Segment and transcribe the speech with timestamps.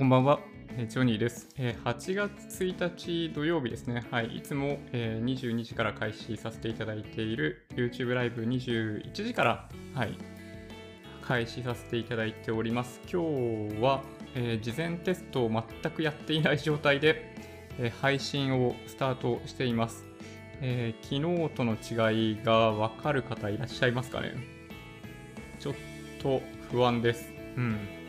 [0.00, 0.40] こんばんは。
[0.78, 1.46] えジョニーです。
[1.58, 4.02] え8月1日土曜日ですね。
[4.10, 4.38] はい。
[4.38, 10.16] いつも、え22時から開始させていただいている YouTube ライブ21時から、はい。
[11.20, 12.98] 開始させていただいております。
[13.12, 13.20] 今
[13.68, 14.02] 日は、
[14.34, 17.34] えー事前テストを全くやっていない状態で、
[17.78, 20.06] えー配信をスタートしています。
[20.62, 24.32] えー昨日との違いがわかる方いらっしゃいますかね
[25.58, 25.74] ちょっ
[26.22, 27.34] と不安です。
[27.58, 27.99] うん。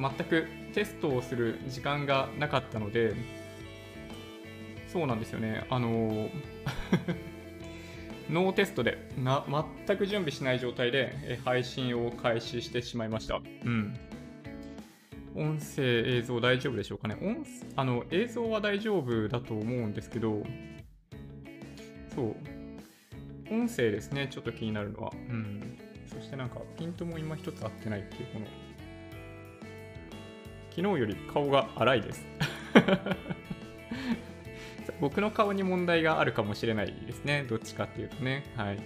[0.00, 3.14] 全くテストをする時間がなかったので、
[4.88, 5.66] そうなんですよね。
[5.70, 6.30] あの、
[8.30, 9.44] ノーテストでな
[9.86, 13.40] 全く準備しない状態で配信を開始してしまいました。
[13.64, 13.96] うん。
[15.34, 17.16] 音声、映像大丈夫でしょうかね。
[17.20, 17.44] 音
[17.76, 20.42] あの映像は大丈夫だと思うんですけど、
[22.14, 22.36] そう。
[23.52, 25.12] 音声ですね、ちょっと気になるのは。
[25.14, 25.78] うん。
[26.06, 28.46] そしてなんか、ピントも今一つ合ってないっていう、この、
[30.70, 32.26] 昨日より顔が荒いです。
[35.00, 37.44] 僕の顔に問題があるかもしれないですね。
[37.48, 38.44] どっちかっていうとね。
[38.56, 38.76] はい。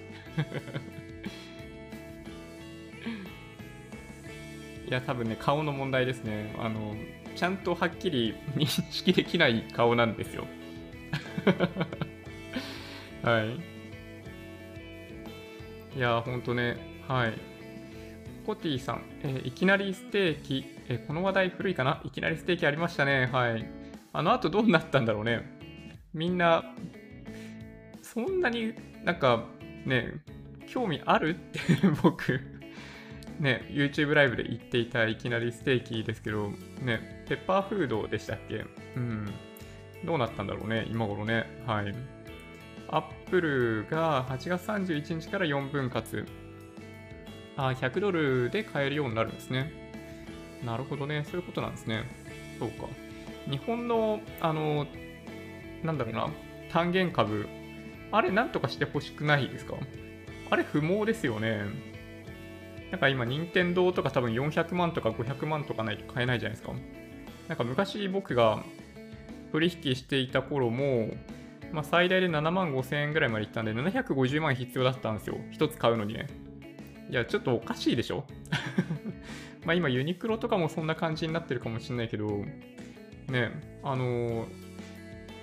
[4.89, 6.55] いや、多分ね、顔の問題ですね。
[6.59, 6.95] あの、
[7.35, 10.47] ちゃんとはっきり認識できない顔なんですよ。
[13.23, 13.57] はい。
[15.97, 16.77] いや、ほんとね、
[17.09, 17.33] はい。
[18.47, 22.01] コティさん、えーいきなりステーキ、えこの話題古いかな？
[22.05, 23.29] いきなりステーキありましたね。
[23.33, 23.67] はい。
[24.13, 25.59] あの後どうなったんだろうね。
[26.13, 26.65] みんな、
[28.03, 28.75] そんなに
[29.05, 29.45] なんか
[29.87, 30.13] ね、
[30.67, 31.61] 興味あるって
[32.03, 32.41] 僕、
[33.41, 36.51] ね、YouTube ライブで言っていたいきなりステーキですけど、
[36.83, 38.65] ね、ペッパーフードでしたっけ？
[38.97, 39.27] うん。
[40.05, 41.63] どうなったんだろうね、今頃ね。
[41.67, 41.95] はい。
[42.89, 46.27] アップルが8月31日から4分割。
[47.57, 49.84] あ、100ドルで買えるようになるんですね。
[50.65, 51.25] なるほどね。
[51.25, 52.05] そういうことなんですね。
[52.59, 52.87] そうか。
[53.51, 54.87] 日本の、あの、
[55.83, 56.31] なんだろうな、
[56.71, 57.47] 単元株、
[58.11, 59.75] あれなんとかしてほしくないですか？
[60.51, 61.63] あれ不毛ですよね。
[62.91, 66.73] なんか今、任天堂とか多分400万とか500万とかないと買えないじゃないですか。
[67.49, 68.65] なんか昔僕が
[69.53, 71.09] 取引していた頃も、
[71.73, 75.37] まあ、最大で7万5千円ぐらいまでいったんで、750万必要だったんですよ。
[75.51, 76.29] 一つ買うのにね。
[77.11, 78.25] いや、ちょっとおかしいでしょ？
[79.65, 82.45] まあ今、ユニクロとかもそんな感じになってるかもしれないけど、
[83.29, 83.51] ね、
[83.83, 84.47] あのー、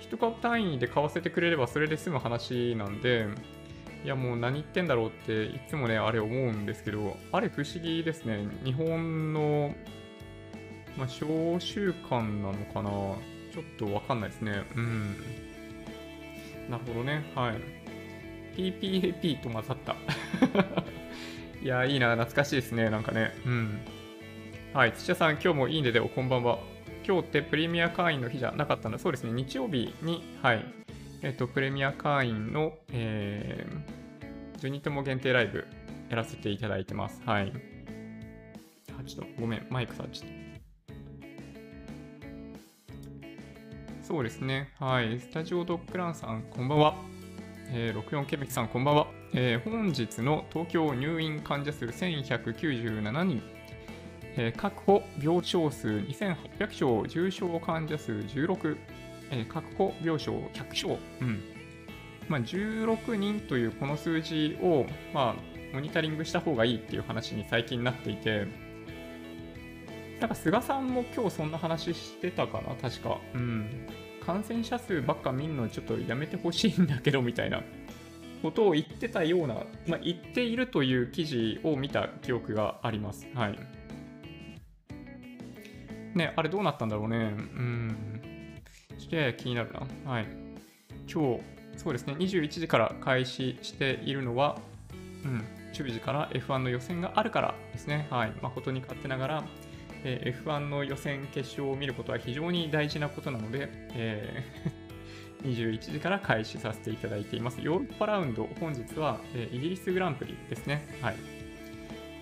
[0.00, 3.26] 一株単位で買わせてくれればそれで済む話なんで、
[4.04, 8.46] いやもう何言ってんだろうっていつもね、あれ思うんですけど、あれ不思議ですね。
[8.64, 9.74] 日本の、
[10.96, 12.90] まあ、小習慣なのかな？
[13.52, 14.64] ちょっとわかんないですね。
[14.74, 15.16] うん。
[16.70, 17.24] なるほどね。
[17.34, 17.54] はい。
[18.56, 19.96] PPAP と混ざった。
[21.62, 23.32] いや、いいな、懐かしいですね、なんかね。
[23.46, 23.78] うん。
[24.74, 26.58] はい、土屋さん、今日もいいねでおこんばんは。
[27.06, 28.98] 今日ってプレミア会員の日じゃなかったんだ。
[28.98, 30.64] そうですね、日曜日に、はい、
[31.20, 35.66] えっと、プレミア会員の、えー、ジュニトモ限定ライブ
[36.08, 37.20] やらせていただいてます。
[37.26, 37.52] はい。
[38.98, 40.34] あ、ちょっとごめん、マイクさ、ちょっと。
[44.02, 44.72] そうですね。
[44.78, 45.20] はい。
[45.20, 46.94] スタジオドッグランさん、こんばんは。
[47.68, 49.06] えー、64ケミキさん、こんばんは。
[49.34, 53.42] えー本日の東京入院患者数1197人、
[54.36, 58.76] えー確保病床数2800床、重症患者数16、
[59.30, 61.00] えー確保病床100床。
[61.20, 61.40] うん。
[62.28, 68.46] まあ、16人というこの数字を、まあ、モニタリングした方がいいっていう話に最近なっていて、
[70.20, 73.18] なんか菅さんも今日そんな話してたかな、確か。
[73.34, 73.88] うん。
[74.24, 77.62] 感染者数ばっか見んのちょっとやめてほしいんだけど、みたいな
[78.42, 79.54] ことを言ってたような、
[79.86, 83.26] まあ、言っているという記事を見た記憶があります。
[83.34, 83.58] はい。
[86.14, 87.16] ね、あれどうなったんだろうね。
[87.16, 88.60] うん。
[88.98, 90.10] ちょっとやや気になるな。
[90.10, 90.26] はい。
[91.12, 91.40] 今日、
[91.76, 94.58] そうですね、21時から開始しているのは、
[95.24, 98.06] うん、10時から F1 の予選があるからですね。
[98.10, 98.32] はい。
[98.42, 99.44] 誠に勝手ながら、
[100.04, 104.82] えー F1 の予選決勝を見ることは非常に大事なことなので、えー
[105.42, 107.58] 21時から開始させていただいています。
[107.60, 110.86] ヨーロッパラウンド、本日は、えーイギリスグランプリですね。
[111.00, 111.16] はい。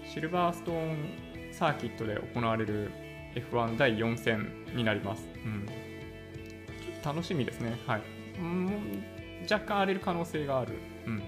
[0.07, 2.91] シルバーストーンサーキットで行われる
[3.35, 5.29] F1 第4戦になります。
[5.45, 5.67] うん。
[5.67, 5.73] ちょ
[6.99, 7.79] っと楽しみですね。
[7.87, 8.03] はい。
[8.39, 9.05] うん、
[9.51, 10.75] 若干荒れる可能性がある。
[11.07, 11.23] うん。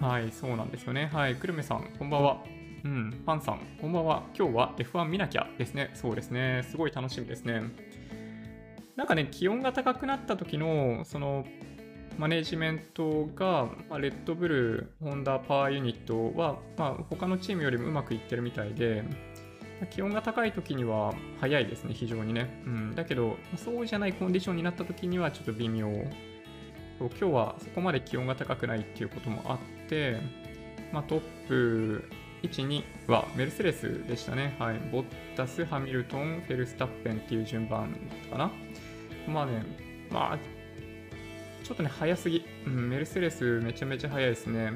[0.00, 1.10] はい、そうなんですよね。
[1.12, 2.42] はい、くるめさん、こんばんは。
[2.84, 4.24] うん、パンさん、こんばんは。
[4.36, 5.90] 今日は F1 見なきゃですね。
[5.94, 6.66] そうですね。
[6.68, 7.62] すごい楽しみですね。
[8.96, 11.46] なんかね、気温が高くなった時の、その、
[12.18, 19.04] マネジメントが、まあ、レッドブル、ホンダパワーユニットは、まあ、他のチームよりもうまくいってるみたいで、
[19.86, 22.62] 気温が高い時には早いですね、非常にね。
[22.66, 25.88] うん、だけど、そうじゃないコンディションになった時にはちょっと微妙。
[26.98, 29.58] そう今日はそこまで気温が高くないっていうこともあっ
[29.88, 30.18] て、
[30.92, 32.08] まあ、トップ
[32.42, 34.56] 1、2はメルセデスでしたね。
[34.58, 34.78] はい。
[34.90, 35.04] ボッ
[35.36, 37.94] タス、ハミルトン、フェルスタッペンっていう順番
[38.30, 38.50] かな。
[39.28, 39.64] まあね、
[40.10, 40.38] まあ、
[41.64, 42.44] ちょっとね、早すぎ。
[42.66, 44.72] うん、メルセデスめちゃめちゃ早いですね。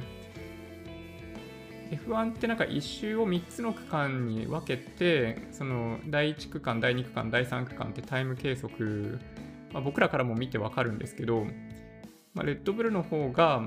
[1.91, 9.21] F1 ってなんか1周を3つの区間に分けて、その第1区間、第2区間、第3区間ってタイム計測、
[9.73, 11.45] まあ、僕らからも見てわかるんですけど、
[12.35, 13.63] まあ、レッドブルの方が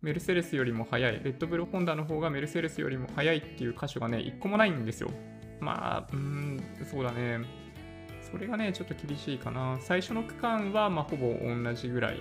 [0.00, 5.10] メルセデスよりも速い、レッドブルホンダの方がメルセデスよりも速いっていう箇所がね、1個もないんですよ。
[5.60, 7.40] まあ、うん、そうだね。
[8.30, 9.78] それがね、ちょっと厳しいかな。
[9.80, 12.20] 最初の区間は、ま、ほぼ同じぐらい。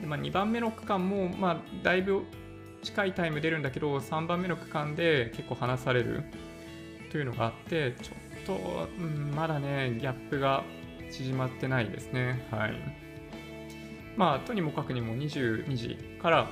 [0.00, 2.22] でまあ、2番目の区間も、まあ、だいぶ
[2.82, 6.24] 近いタイム出るんだけど、3番目の区間で結構離される
[7.10, 10.64] というのがあって、ちょっと、うん、まだね、ギャップが
[11.10, 12.46] 縮まってないですね。
[12.50, 12.74] はい。
[14.16, 16.48] まあ、とにもかくにも22時から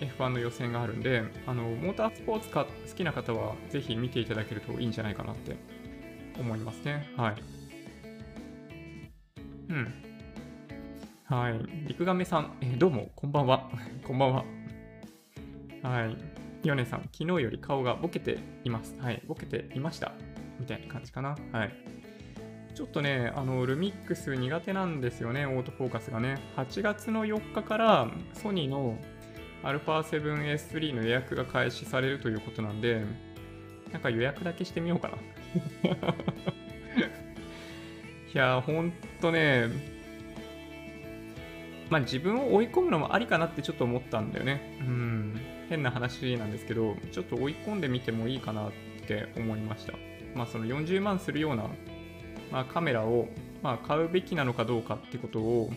[0.00, 5.56] F1 の予選があるんで、あの、モータースポーツか好きな方はぜひ見ていただけるといいんじゃないかなって
[6.38, 7.08] 思いますね。
[7.16, 7.34] はい。
[9.68, 9.94] うん。
[11.26, 11.60] はい。
[11.88, 13.70] 陸亀さん、え、どうも、こんばんは。
[14.04, 14.63] こんばんは。
[15.84, 16.16] はい。
[16.66, 18.96] ヨネさん、昨日より顔がボケています。
[18.98, 19.22] はい。
[19.26, 20.12] ボケていました。
[20.58, 21.36] みたいな感じかな。
[21.52, 21.74] はい。
[22.74, 26.38] ちょっとね、あの、ルミックス苦手なんですよね、オートフォーカスがね。
[26.56, 28.96] 8月の4日からソニーの
[29.62, 33.02] α7S3 の予約が開始されるということなんで、
[33.92, 35.18] なんか予約だけしてみようかな。
[38.34, 38.90] いや、ほん
[39.20, 39.68] とね、
[41.90, 44.78] まあ自分を追い込むのもありかなってちょっと思ったんだよね。
[44.80, 45.53] うん。
[45.68, 48.72] 変な話なんですけど、ちょっと追い込んでみてもいいかなっ
[49.06, 49.94] て思いました。
[50.34, 51.64] まあその40万するような、
[52.50, 53.28] まあ、カメラを、
[53.62, 55.72] まあ、買うべきなのかどうかってことを、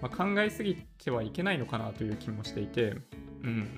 [0.00, 2.96] まあ、考えすぎてはいけないのかなという気もしていて、
[3.42, 3.68] うん。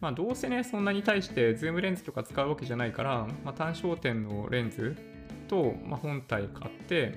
[0.00, 4.96] まあどうせね、そんなに大してズームレンズとか使うわけじゃないから、まあ、単焦点のレンズ
[5.48, 7.14] と、まあ、本体買って、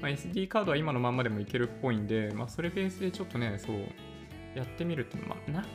[0.00, 3.76] まあ、SD カードは今のまんまでもいけるっぽいんで、まあ、それベースでちょっとね、そう、
[4.54, 5.66] やってみるって、まあ、な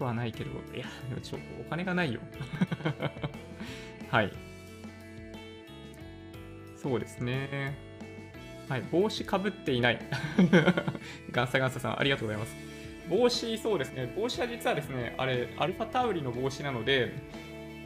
[0.00, 0.86] くはないけど、いや、
[1.22, 2.20] ちょお金がないよ。
[4.10, 4.32] はい。
[6.76, 7.76] そうですね。
[8.68, 9.98] はい、帽子かぶっていない。
[11.30, 12.56] ガンサガンサさん、ありがとうございます。
[13.10, 14.12] 帽子、そうですね。
[14.16, 17.12] 帽子は実はですね、あれ、アルファタウリの帽子なので、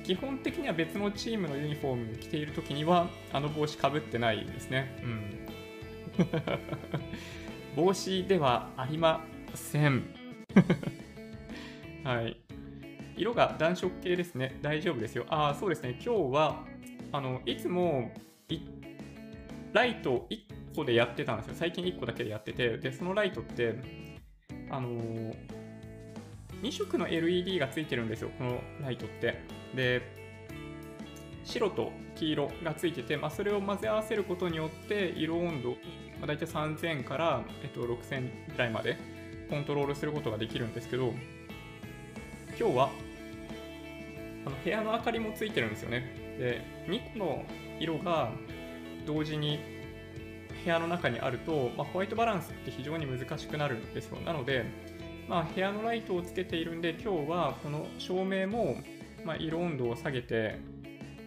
[0.04, 4.96] 基本的には別のチームのユニフォーム着ているときには、あの帽子かぶってないですね。
[5.02, 5.46] うん。
[7.74, 9.24] 帽子ではありま
[9.54, 10.04] せん。
[12.04, 12.36] はい。
[13.16, 14.58] 色が暖色系ですね。
[14.60, 15.24] 大丈夫ですよ。
[15.28, 15.98] ああ、そうですね。
[16.04, 16.64] 今日は、
[17.12, 18.12] あの、いつも
[19.72, 21.54] ライト1個でやってたんですよ。
[21.56, 22.76] 最近1個だけでやってて。
[22.78, 23.74] で、そのライトって、
[24.70, 25.34] あのー、
[26.62, 28.30] 2色の LED がついてるんですよ。
[28.36, 29.42] このライトって。
[29.74, 30.02] で、
[31.44, 35.76] 白と黄色がついてて、まあ、それを混ぜ合わせることによって色温度、ま
[36.24, 38.96] あ、大体3000から、えっと、6000ぐらいまで
[39.50, 41.12] コントロールすることができるんですけど
[42.58, 42.90] 今日は
[44.46, 47.44] あの部屋の明かりもついてるんですよねで2個の
[47.80, 48.30] 色が
[49.06, 49.58] 同時に
[50.64, 54.64] 部屋の中にあると、まあ、ホワイトバランスって非常に難しくなるんですよなので、
[55.28, 58.76] まあ、部屋のライトをつけているんで今日はこの照明も、
[59.24, 60.58] ま、色温度を下げて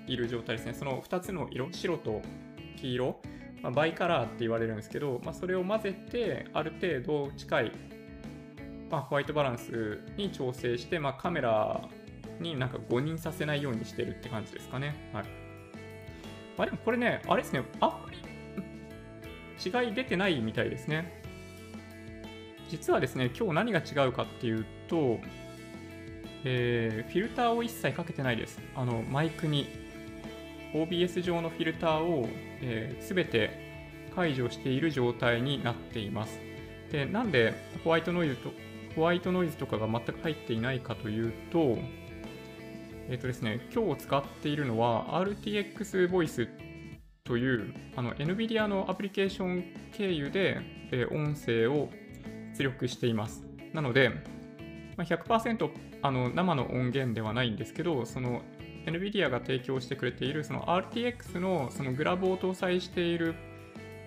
[0.07, 0.73] いる状態ですね。
[0.73, 2.21] その2つの色、白と
[2.77, 3.19] 黄色、
[3.61, 7.71] まあ、バイカラーって言われるんですけど、まあ、それを混ぜてある程度近い、
[8.89, 11.81] まあ、ホワイトバランスに調整して、まあ、カメラ
[12.39, 14.95] になんか誤認させないようにしてるって感じですかね。
[15.13, 15.23] はい。
[16.57, 18.17] まあ、でもこれね、あれですね、あんまり
[19.63, 21.21] 違い出てないみたいですね。
[22.69, 25.19] 実はですね、今日何が違うかっていうと、
[26.43, 28.59] えー、フィルターを一切かけてないです。
[28.75, 29.67] あの、マイクに
[30.73, 32.27] OBS 上のフィルターを、
[32.61, 33.67] えー、全て
[34.15, 36.39] 解除している状態になっています。
[36.91, 37.53] で、なんで
[37.83, 38.51] ホワイトノイズと
[38.97, 41.77] ホワイトノイズとかが全く入っていないかというと、
[43.09, 46.49] えっ、とですね、今日使っているのは RTX Voice
[47.23, 50.61] というあの NVIDIA のアプリケーション経由で、
[50.91, 51.89] え、音声を
[52.57, 53.45] 出力しています。
[53.71, 54.09] なので、
[54.97, 55.69] ま、100%
[56.01, 58.41] あの生の音源ではないんですけど、その
[58.87, 63.35] NVIDIA が提供してくれているその RTX のそのグラボを搭載している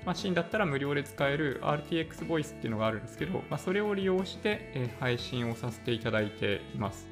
[0.05, 7.07] マシンだったら無料で使える RTX ボイスっていうのがあるんですけど、まあ、それを利用して、え配信をさせていただいています。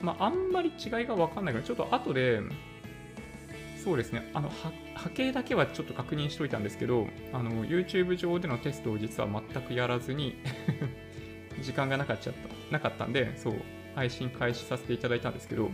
[0.00, 2.40] まあ、あんまり違いがわかんないけど、ちょっと後で、
[3.82, 4.48] そうですね、あの
[4.94, 10.36] 波形だけはちょっと確認しといたんですけど、あの YouTube 上でのテストを実は全くやらずに
[11.60, 13.54] 時間がなかっちゃったなかったんで、そう、
[13.94, 15.70] 配信開始させていただいたんですけど、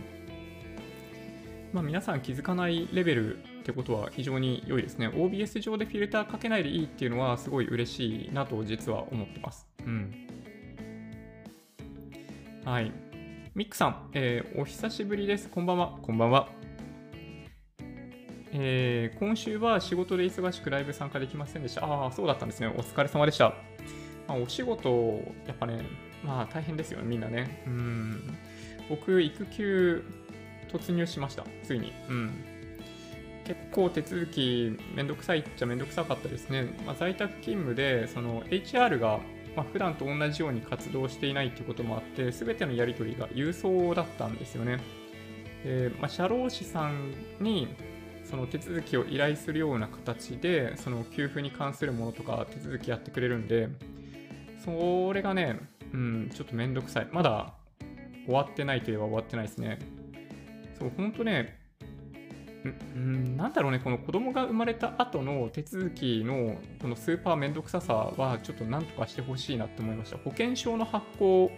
[1.71, 5.07] まあ、皆さん気づかないレベルってことは非常に良いですね。
[5.07, 9.67] OBS 上でフィルターかけないでいいっていうのはすごい嬉しいなと実は思ってます。
[9.85, 10.11] うん。
[12.65, 12.91] はい。
[13.53, 15.47] ミックさん、えー、お久しぶりです。
[15.47, 15.99] こんばんは。
[16.01, 16.49] こんばんは。
[18.51, 21.85] えー、今週は仕事で忙しくライブ参加できませんでした。
[21.85, 22.67] ああ、そうだったんですね。
[22.67, 23.53] お疲れ様でした。
[24.27, 25.83] まあ、お仕事、やっぱね、
[26.23, 27.63] まあ大変ですよね、みんなね。
[27.67, 28.37] うん。
[28.89, 30.03] 僕、育休
[30.71, 31.45] 突入しました。
[31.63, 31.93] ついに。
[32.09, 32.31] うん。
[33.45, 36.73] 結構手続きめんどくさいっちゃめんどくさかったですね。
[36.85, 39.19] まあ、在宅勤務で、その HR が、
[39.55, 44.79] まあ、普段と同じように活動していないっていうこともあって、すべてのやり取りが郵送だったんですよね。
[45.63, 47.67] で、まあ、社労士さんに
[48.29, 53.69] その手続きを依頼するような形で、その給付に関するものとか手続きやってくれるんで、
[54.63, 55.59] それがね、
[55.91, 57.07] うん、ちょっとめんどくさい。
[57.11, 57.53] まだ
[58.25, 59.79] 終わってないといえば終わってないですね。
[60.79, 61.57] そう、ほんとね、
[62.95, 70.17] うん、なんだろうね、この子供が生まれた後の手続きのこのスーパーめんどくささはちょっとなんとかしてほしいなって思いました。
[70.17, 71.51] 保険証の発行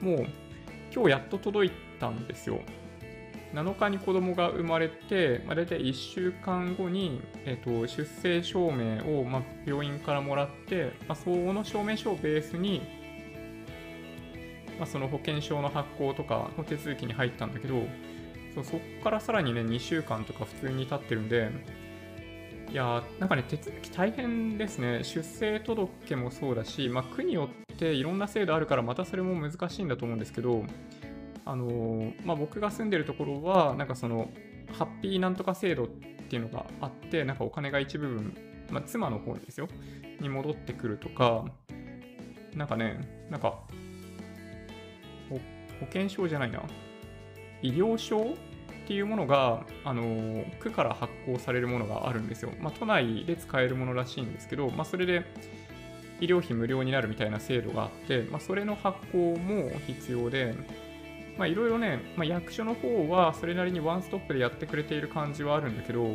[0.00, 0.26] も
[0.94, 2.60] 今日やっと届いたんですよ。
[3.54, 12.82] 7日に子供が生まれて、まあ、大体1週間後に、えーと、出生証明を、まあ、病院からもらって、まあ、その証明書をベースに、
[14.78, 17.84] まあ、その保険証の発行とかの手続きに入ったんだけど、
[18.56, 21.50] そうそこからさらにね、2週間とか普通に経ってるんで、
[22.70, 25.04] いやなんかね、手続き大変ですね。
[25.04, 30.64] 出生届もそうだし、まあ、区によっていろんな制度あるから、またそれも難しいんだと思うんですけど、
[31.44, 34.30] あのー、まあ、僕が住んでるところは、なんかその、
[34.72, 38.34] ハッピーなんとか制度っていうのがあって、なんかお金が一部分、
[38.70, 39.68] まあ、妻の方にですよ、
[40.20, 41.44] に戻ってくるとか、
[42.54, 43.60] なんかね、なんか、
[45.28, 45.38] 保
[45.86, 46.62] 険証じゃないな、
[47.62, 48.34] 医療証
[48.86, 52.52] っていうものが、あの、区から発行されるものがあるんですよ。
[52.60, 55.24] まあ、都内で使えるものらしいんですけど、まあ、それで
[56.20, 60.54] 医療費無料になるみたいな制度があって、まあ、それの発行も必要で、
[61.40, 66.14] いろいろね、まあ、役所の方はそれなりにワンストップでやってくれている感じはあるんだけど、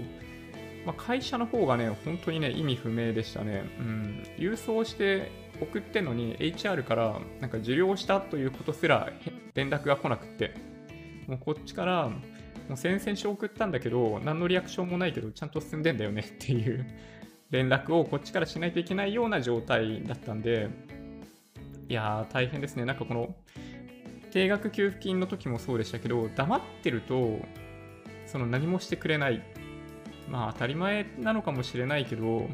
[0.85, 3.65] まあ、会社の方がね、本当にね、意味不明でしたね。
[3.79, 4.23] うん。
[4.37, 9.11] 郵送して送ってんのに HR からなんか受領したということすら
[9.55, 10.53] 連絡が来なくって、
[11.27, 12.09] もうこっちから
[12.71, 16.85] もう先々週送ったんだけど、何のリアクションもないけど、ちゃんと進んでんだよねっていう
[17.49, 20.69] 連絡をこっちからしないといけないような状態だったんで、
[21.89, 22.85] いやー、大変ですね。
[22.85, 23.35] なんかこの、
[24.31, 27.39] 定額給付金の時もそうでしたけど、黙ってると、
[28.25, 29.43] その何もしてくれない。
[30.29, 32.47] まあ当たり前なのかもしれないけど、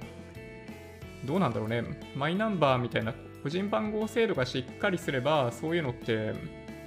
[1.25, 1.83] どうなんだろうね。
[2.15, 6.33] マイナンバーみたいな個人番号制度がしっかりすれば、そういうのって、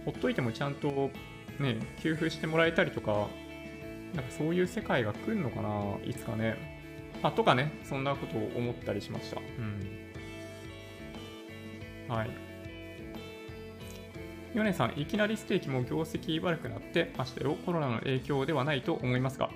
[0.04, 1.10] ほっといてもちゃんと
[1.60, 3.28] ね、給付してもらえたりとか、
[4.14, 6.56] なんかそういう世界が来るのかないつかね。
[7.22, 9.40] あ、とかね、そんなことを思ったりしました。
[9.40, 10.00] うん。
[12.08, 12.30] はい。
[14.54, 17.56] ヨネさん、いきなりステーキも業績悪くなってましたよ。
[17.64, 19.50] コロナの影響ではないと思いますが。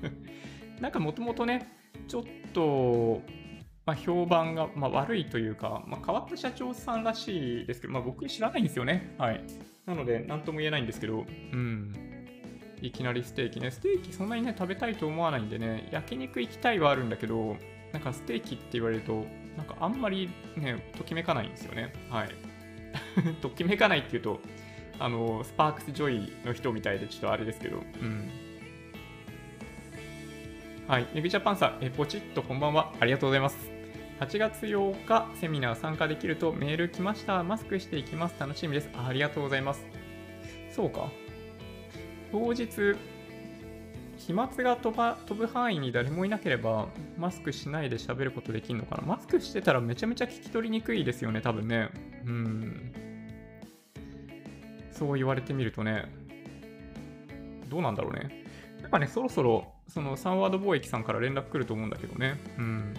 [0.80, 1.66] なんかもともとね、
[2.08, 3.22] ちょっと、
[3.86, 9.14] まあ、評判が、まあ、悪いというか、まあ、変わった社長さんらしいですけど、まあ、僕知らないんですよね。
[9.16, 9.42] はい。
[9.88, 11.94] なので、なんとも言えないんですけど、うん。
[12.82, 13.70] いきなりステーキね。
[13.70, 17.56] ステーキそんなにね、食べたいと思わないんでね、焼肉行きたいはあるんだけど、
[17.92, 19.24] なんかステーキって言われると、
[19.56, 21.94] なんかあんまりね、ときめかないんですよね。
[22.10, 22.28] はい。
[23.40, 24.40] ときめかないっていうと、
[24.98, 28.30] あの、 sparks joy の人みたいでちょっとあれですけど、うん。
[30.86, 31.06] はい。
[31.14, 32.92] ネグジャパンさん、え、ポチッとこんばんは。
[33.00, 33.77] ありがとうございます。
[34.20, 37.44] 8月8日、セミナー参加できるとメール来ました。
[37.44, 38.34] マスクしていきます。
[38.40, 38.90] 楽しみです。
[38.92, 39.86] ありがとうございます。
[40.72, 41.08] そうか。
[42.32, 42.96] 当日、
[44.16, 51.88] 飛沫が飛ば飛ぶ範囲に誰もいなければ、マスクしないで喋ることできるのかなマスクしてたらめちゃめちゃ聞き取りにくいですよね、多分ね。
[52.26, 52.92] うん。
[54.90, 56.06] そう言われてみるとね、
[57.68, 58.44] どうなんだろうね。
[58.82, 62.36] やっぱね、そろそろ、そのサンワード貿易さんから連絡来ると思うんだけどね。
[62.58, 62.94] うん。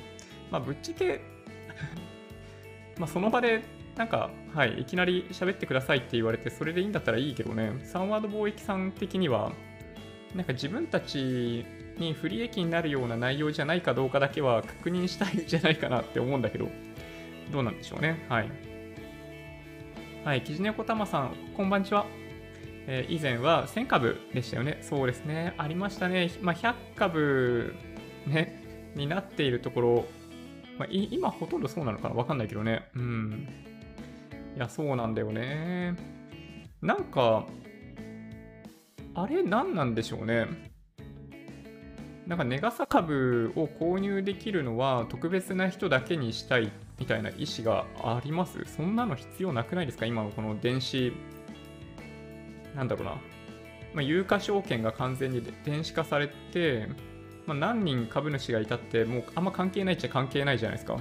[0.52, 1.22] まあ、ぶっちゃけ
[2.98, 3.62] まあ、その場で、
[3.96, 9.52] なんか、はい、いきなり喋ってくださいって言われて、それでいいんだったらいいけどね、サンワード貿易さん的には、
[10.36, 11.66] なんか自分たち
[11.98, 16.70] に不利益になるような内容じゃないかどうかだけは確認したいんじゃないかなって思うんだけど、
[17.52, 18.26] どうなんでしょうね。
[18.30, 18.50] はい。
[20.24, 22.06] はい、キジネコタマさん、こんばんちは。
[22.88, 24.80] えー、以前は1000株でしたよね。
[24.82, 25.54] そうですね。
[25.58, 26.32] ありましたね。
[26.42, 27.76] まあ、100株、
[28.26, 28.64] ね、
[28.96, 30.06] になっているところ、
[30.80, 32.90] まあ、今ほとんどそうなのかなわかんないけどね。
[32.96, 33.48] うん。
[34.56, 35.96] いや、そうなんだよね。
[36.82, 37.46] なんか、
[39.14, 40.48] あれ何なんでしょうね。
[42.26, 48.64] なんかネガサ株を購入できるのは特別な人だけにしたいみたいな意思があります？
[48.66, 50.06] そんなの必要なくないですか？
[50.06, 51.12] 今のこの電子、
[52.76, 53.12] なんだろうな。
[53.12, 53.20] ま
[53.98, 56.88] あ、有価証券が完全に電子化されて、
[57.50, 61.00] まあ、何人株主がいたってもうあんま関係ないっちゃ関係ないじゃないですか。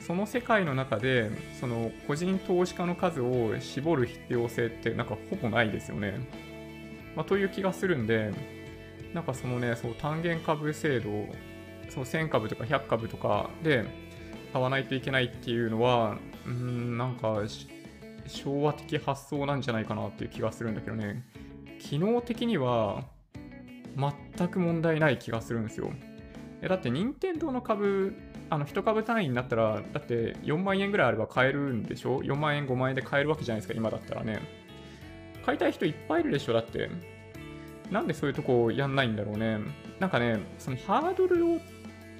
[0.00, 6.26] その世界の中でその個人投資家の数を絞る必要性ってなんかほぼないですよね。
[7.14, 8.32] まあ、という気がするんで、
[9.12, 11.10] なんかそのね、そう単元株制度、
[11.90, 13.84] その1000株とか100株とかで
[14.54, 17.42] 買わないといけないっていうのは、うん、なんか
[18.26, 21.22] 昭和的発想なんじゃないかなっていう気がするんだけどね、
[21.78, 23.04] 機能的には
[23.96, 25.92] 全く問題ない気がするんですよ。
[26.68, 28.14] だって任天堂の株、
[28.50, 34.40] あの1株単位になったら、だって4万円ぐらいあれば買えるんでしょ ?4 万円、5万円で買えるわけじゃないですか、今だったらね。
[35.44, 36.90] 買いたい人いっぱいいるでしょ、だって。
[37.90, 39.58] なんでそういうとこやんないんだろうね。
[40.00, 41.60] なんかね、そのハードルを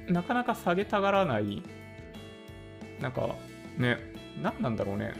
[0.08, 1.62] なかなか下げたがらない、
[3.00, 3.34] なんか
[3.78, 3.98] ね、
[4.42, 5.14] 何なんだろうね。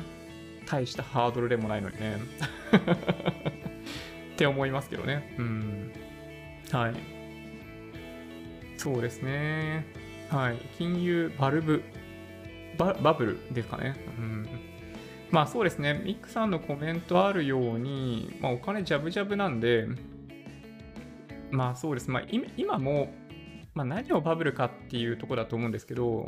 [0.66, 2.16] 大したハードルでもないのにね。
[4.34, 5.34] って思いますけどね。
[5.38, 5.92] うん。
[6.74, 6.94] はい。
[8.76, 9.86] そうですね。
[10.28, 10.56] はい。
[10.76, 11.84] 金融バルブ、
[12.76, 13.94] ババブルですかね。
[14.18, 14.48] うん。
[15.30, 16.02] まあそうですね。
[16.04, 19.86] ミックさんのコメントあるように、まあお金ジャブジャブなんで、
[21.52, 22.10] まあそうです。
[22.10, 22.22] まあ
[22.56, 23.14] 今も、
[23.74, 26.26] まあ、何をバブルかっていうとこだと思うんですけど、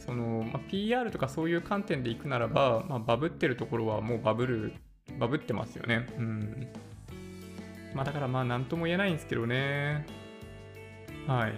[0.00, 4.74] その、まあ、PR とかそういう観点でいくならば、まあ、バブってるところはもうバブる、
[5.18, 6.06] バブってますよね。
[6.18, 6.68] うん。
[7.96, 10.04] まあだからまあ何とも言えないんですけどね。
[11.26, 11.54] はい。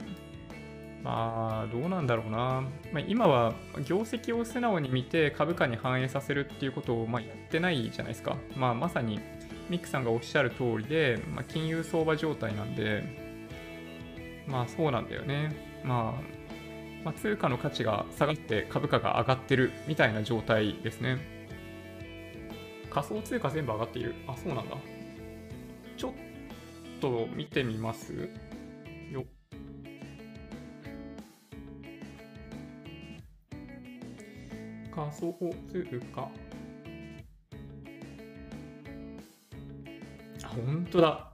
[1.02, 2.62] まあどうなんだろうな。
[2.92, 8.36] まあ、今は業績を素直に見て株価に反映させるっていうことをまやってないじゃないですか。
[8.56, 9.18] まあまさに
[9.68, 13.02] ミックさんがおっしゃる通りで、まあ、金融相場状態なんで、
[14.46, 15.56] まあそうなんだよね。
[15.82, 16.22] まあ、
[17.04, 21.18] まあ、通貨の価値が下がって株価が上がってるみたいな状態ですね。
[22.90, 24.14] 仮想通貨全部上がっている。
[24.28, 24.76] あ、そうなんだ。
[25.96, 26.12] ちょっ
[27.00, 28.12] と見てみます？
[29.12, 29.24] よ。
[34.94, 35.32] 仮想
[35.70, 36.28] 通貨。
[40.48, 41.30] 本当だ。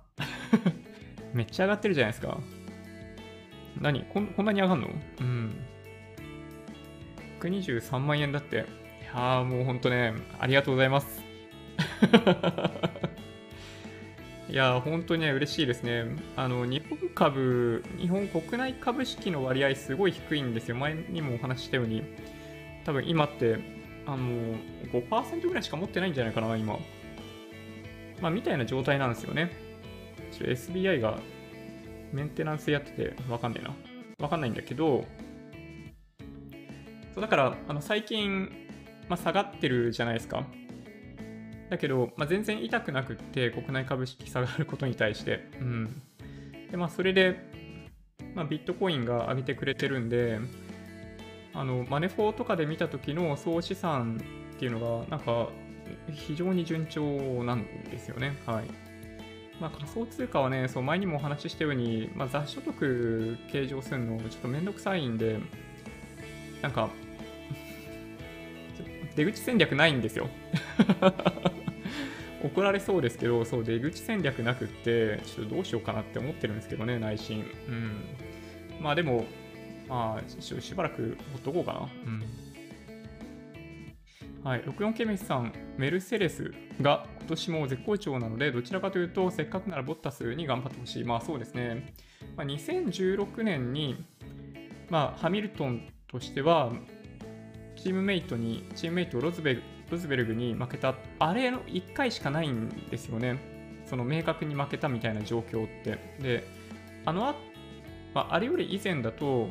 [1.33, 2.38] めっちゃ上がってるじゃないですか。
[3.81, 4.05] 何？
[4.05, 4.88] こんこんなに上がんの？
[5.20, 5.55] うん。
[7.40, 8.57] 123万円だって。
[8.57, 11.22] いやーもうほんとね、ありがとうございます。
[14.55, 16.05] いや、本当にね、嬉しいですね。
[16.37, 20.77] あの、日本株、日本国内株式の割合すごい低いんですよ。
[20.77, 22.05] 前にもお話ししたように。
[22.85, 23.59] 多分今って、
[24.07, 24.29] あの、
[24.93, 26.79] 5%ぐらいしか持ってないんじゃないかな、今。
[28.21, 29.51] まあ、みたいな状態なんですよね。
[30.31, 31.19] SBI が
[32.12, 33.75] メンテナンスやっててわかんないな。
[34.21, 35.05] わかんないんだけど、
[37.12, 38.49] そうだから、あの最近、
[39.09, 40.47] まあ、下がってるじゃないですか。
[41.70, 45.48] だけど、まあ、全然痛くなくって、国内株式下がることに対して。
[45.61, 46.03] うん。
[46.70, 47.37] で、まあ、それで、
[48.35, 50.38] まあ、ビットコインが上げてくれてるんで、
[51.55, 54.20] あの、マネフォーとかで見た時の総資産
[54.57, 55.48] っていうのが、なんか、
[56.12, 57.03] 非常に順調
[57.44, 58.37] なんですよね。
[58.46, 58.64] はい。
[59.61, 65.38] まあ、仮想通貨はね、そう前にもお話ししたように、まあ、雑所得計上するのちょっとめんどくさいんで、
[66.61, 66.90] なんか、
[69.16, 70.29] 出口戦略ないんですよ。
[72.44, 77.44] 怒られそうですけど、そう、出口戦略なくって、ちょっとどうしようかなって思ってるんですけどね、内心。
[77.68, 77.92] うん。
[78.81, 79.24] まあでも、
[79.88, 81.88] まあ、しばらくほっとこうかな。
[82.07, 82.22] うん。
[84.44, 91.05] はい、64K メスさん、メルセデスが今年も絶好調なので、どちらかというと、せっかくならボッタスに頑張ってほしい。
[91.05, 91.94] まあそうですね。
[92.37, 94.05] まあ、2016年に、
[94.90, 96.74] まあ、ハミルトンとしては、
[97.85, 99.59] チームメイトに、チームメイトロズベ
[99.90, 103.38] ロズベルグに負けた、あれの1回しかないんですよね。
[103.85, 105.99] その明確に負けたみたいな状況って。
[106.18, 106.44] で、
[107.05, 107.35] あのあ、
[108.14, 109.51] まあ、あれより以前だと、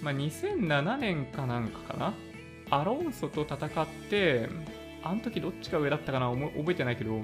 [0.00, 2.14] まあ、2007年かなんかかな？
[2.70, 4.48] アロンソと戦って、
[5.04, 6.28] あの時どっちが上だったかな？
[6.30, 7.20] 覚えてないけど、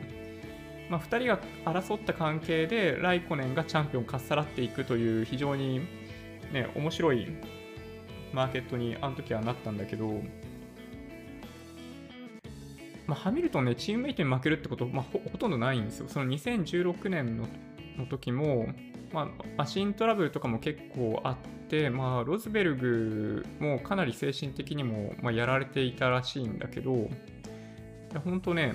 [0.88, 5.80] まあ、2人が争った関係でライコネンがチャンピオンかっさらっていくという非常に、
[6.52, 7.26] ね、面白い
[8.36, 10.20] マーケットにあの時はなったんだけど、
[13.06, 16.08] まあ、ハミルトンね、チームメイトに負けるってこと、まあ、ほとんどないんですよ。
[16.08, 17.48] その2016年の
[17.96, 18.66] の時も、
[19.10, 21.36] まあ、マシントラブルとかも結構あっ
[21.70, 26.98] て、まあ、ロズベルグもかなり精神的にも、まあ、やられていたらしいんだけど、い
[28.12, 28.74] や本当ね、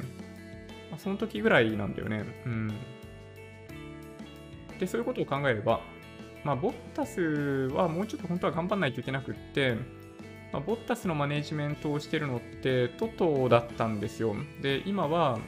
[0.90, 2.26] まあ、その時ぐらいなんだよね。
[2.48, 2.74] うん。
[4.80, 5.82] で、そういうことを考えれば、
[6.44, 7.22] まあ、ボッタス
[7.74, 9.76] はもうちょっと本当は頑張んないといけなくって、
[10.52, 14.36] まあ、ボッタスのマネジメントをしてるのってトトだったんですよ。
[14.62, 15.40] で、今は、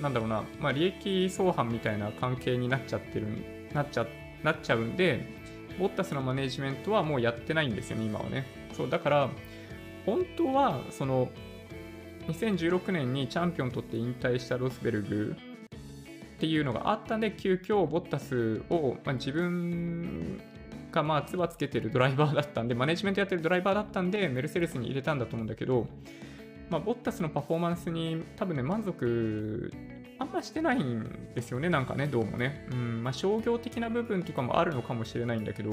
[0.00, 3.28] なんだろうな、まあ、利益相反みたいな関係になっちゃってる、
[3.72, 4.06] なっちゃ、
[4.42, 5.26] なっちゃうんで、
[5.78, 8.46] ボッタスのマネジメントはもうやってないんですよね、今はね。
[8.72, 9.30] そう、だから、
[10.04, 11.30] 本当は、その、
[12.28, 15.36] 2016年にチャンピオン取って引退したロスベルグ
[16.42, 20.40] っていうのがあったんで、急遽ボッタスを、まあ、自分
[20.90, 25.86] がまあつばつけてるドライバーだったんで、マネジメントやってるドライバーだったんで、メルセデスに入れたんだと思うんだけど、
[26.68, 29.72] まあ、ボッタスのパフォーマンスに多分ね、満足
[30.18, 32.66] あんましてないんですよね、なんかね、どうもね。
[32.72, 35.70] うん、まあ、商業的な部分とかもあるのかもしれないんだけど、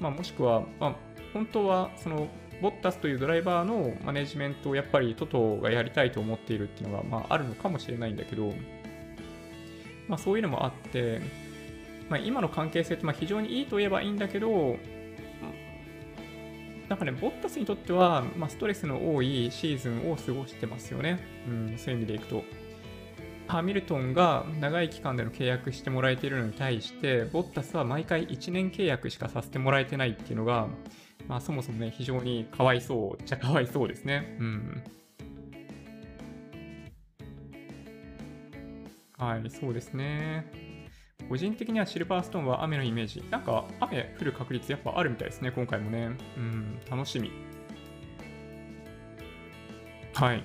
[0.00, 0.96] まあ、もしくは、まあ、
[1.32, 2.28] 本当は、その、
[2.60, 8.52] ボッタスというドライバーのマネジメントをやっぱりトトがやりたいと思っているっていうのが、まあ、あるのかもしれないんだけど、
[10.08, 11.20] まあ、そういうのもあって、
[12.08, 14.76] まあ、今の関係性ってまあ非常にいいと言えばいいんだけど、
[16.88, 21.20] なんかね、ボッタスにとっては、まあ、ストレスの多いシーズンを過ごしてますよね。
[21.46, 22.44] うん、そういう意味でいくと。
[23.46, 30.68] ハミルトンが長い期間での契約してもらえているのに対して、ボッタスは毎回1年契約しかさせてもらえてないっていうのが、
[31.26, 34.36] まあ、そもそもね、非常にかわいそうじゃかわいそうですね。
[34.40, 34.82] うん。
[39.18, 40.46] はい、そうですね。
[41.28, 43.24] 個人的にはシルバーストーンは雨のイメージ。
[43.30, 46.16] なんか雨降る確率やっぱあるみたいですね、今回もね。
[46.36, 47.32] うん、楽しみ。
[50.14, 50.44] はい。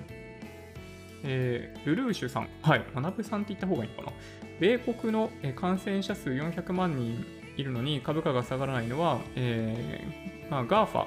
[1.22, 2.48] えー、ルルーシュさん。
[2.62, 2.84] はい。
[2.94, 4.12] 学さんって言った方がいいのかな。
[4.58, 7.24] 米国の感染者数400万人
[7.56, 11.06] いるのに株価が下がらないのは、えー、まあ、ガーファ、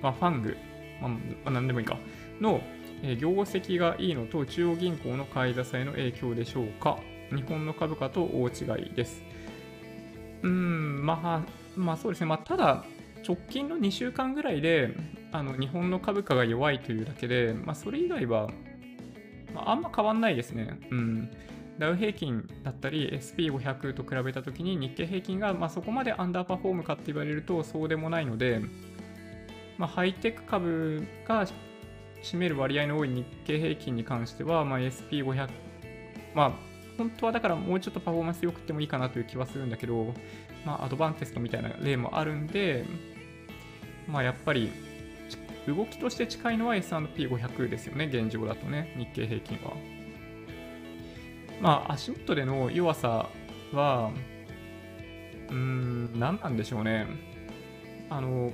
[0.00, 0.56] まあ、ファング、
[1.00, 1.98] まあ、まあ、何でもいいか、
[2.40, 2.60] の、
[3.02, 6.98] え、業績がいいのと中央銀行の買い支えの影響でしょうか？
[7.34, 9.22] 日本の株価と大違いです。
[10.42, 11.42] うん、まあ、
[11.76, 12.26] まあそうですね。
[12.26, 12.84] まあ、ただ、
[13.26, 14.90] 直近の2週間ぐらいで、
[15.32, 18.50] あの日本の株価が弱いというだけで、まあ、それ以外は、
[19.54, 20.78] まあ、あんま変わんないですね。
[20.90, 21.30] うん。
[21.78, 28.62] ダウ平均だったり SP500 と比べたときに日経平均がまあそこまでアンダーパフォームかって言われるとそうでもないので、
[29.76, 31.46] まあ、ハイテク株が
[32.26, 35.48] 占める割合の多い日経平均に関しては、まあ、SP500、
[36.34, 36.52] まあ、
[36.98, 40.12] 本当はだからもうちょっとパフォーマンス良くてもいいかなという気はするんだけど、
[40.64, 42.84] まあ、アドバンテストみたいな例もあるんで、
[44.08, 44.72] まあ、やっぱり
[45.66, 49.74] 動きとして近いのは S&P500 ですよね、現状だとね、日経平均は。
[51.60, 53.28] まあ、足元での弱さ
[53.72, 54.10] は、
[55.48, 57.06] うーん、何なんでしょうね。
[58.10, 58.52] あの、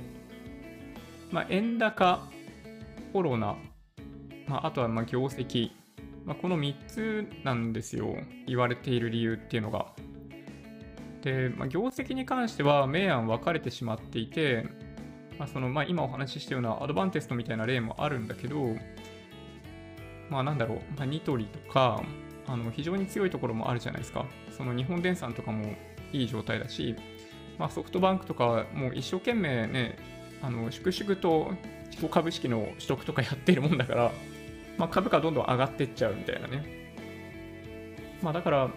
[1.31, 2.29] まあ、円高、
[3.13, 3.55] コロナ、
[4.47, 5.69] まあ、あとはま業績、
[6.25, 8.15] まあ、この3つなんですよ、
[8.47, 9.85] 言われている理由っていうのが。
[11.21, 14.67] で、まあ、業績に関しては明暗分かれてしまっていて、
[15.37, 18.75] まあ、そのまあ、今お話ししたようなアドバンテストみたいな例もあるんだけど、
[20.29, 22.03] まあなんだろう、まあ、ニトリとか、
[22.47, 24.25] あの非常に強いところもあるじゃないですか。
[24.57, 25.75] その日本電産とかも
[26.11, 26.95] いい状態だし、
[27.59, 29.97] まあ、ソフトバンクとかもう一生懸命ね、
[30.43, 31.53] あの粛々と
[32.11, 34.11] 株式の取得とかやっているもんだから、
[34.77, 36.83] まあ、株価どんどん上がってっちゃうみたいなね。
[38.21, 38.67] まあだから、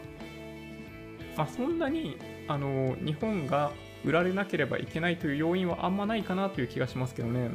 [1.37, 2.17] まあ、そんなに
[2.49, 3.73] あの日本が
[4.05, 7.51] 売られなければいけないという要因はあんまないかなという気がしますけどね。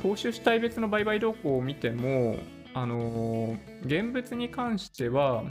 [0.00, 2.38] 投資主体別の売買動向を見ても、
[2.72, 5.44] あの現物に関しては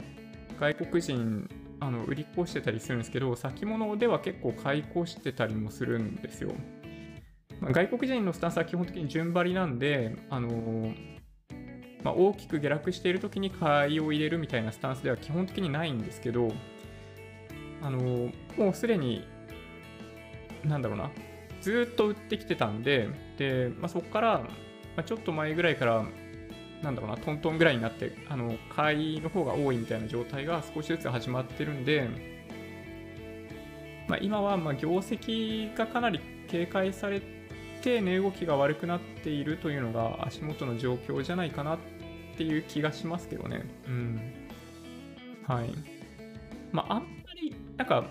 [0.60, 1.48] 外国人
[1.80, 6.52] あの売り越してたりするんですけど、先物では結構買い越してたりもするんですよ。
[7.72, 10.92] 外国人のスタンスは基本的に順張りなんで、あの
[12.02, 16.52] まあ、大きく下落している時に買いを入れるみたいなスタンスでは基本的にないんですけど、
[17.82, 19.26] あのもうすでに、
[20.64, 21.10] なんだろうな、
[21.62, 24.48] ずっと売ってきてたんで、で、まあ、そこから、ま
[24.98, 26.04] あ、ちょっと前ぐらいから、
[26.82, 32.08] なんだろうな、トントンぐらいになって、あの、買いの方が多いみたいな状態が少しずつ始まってるんで、
[34.08, 37.33] まあ、今は、ま業績がかなり警戒されて、
[38.00, 41.78] 値動きが悪くなっているというのが足元の状況じゃないかなっ
[42.36, 43.64] ていう気がしますけどね。
[43.86, 44.20] うん。
[45.46, 45.70] はい。
[46.72, 47.06] まあ、あんま
[47.40, 48.04] り、なんか、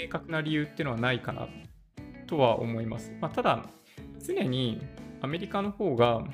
[0.00, 1.48] 明確な理由っていうのはないかな
[2.26, 3.12] とは思います。
[3.20, 3.66] まあ、ただ、
[4.24, 4.80] 常に
[5.20, 6.24] アメリカの方が、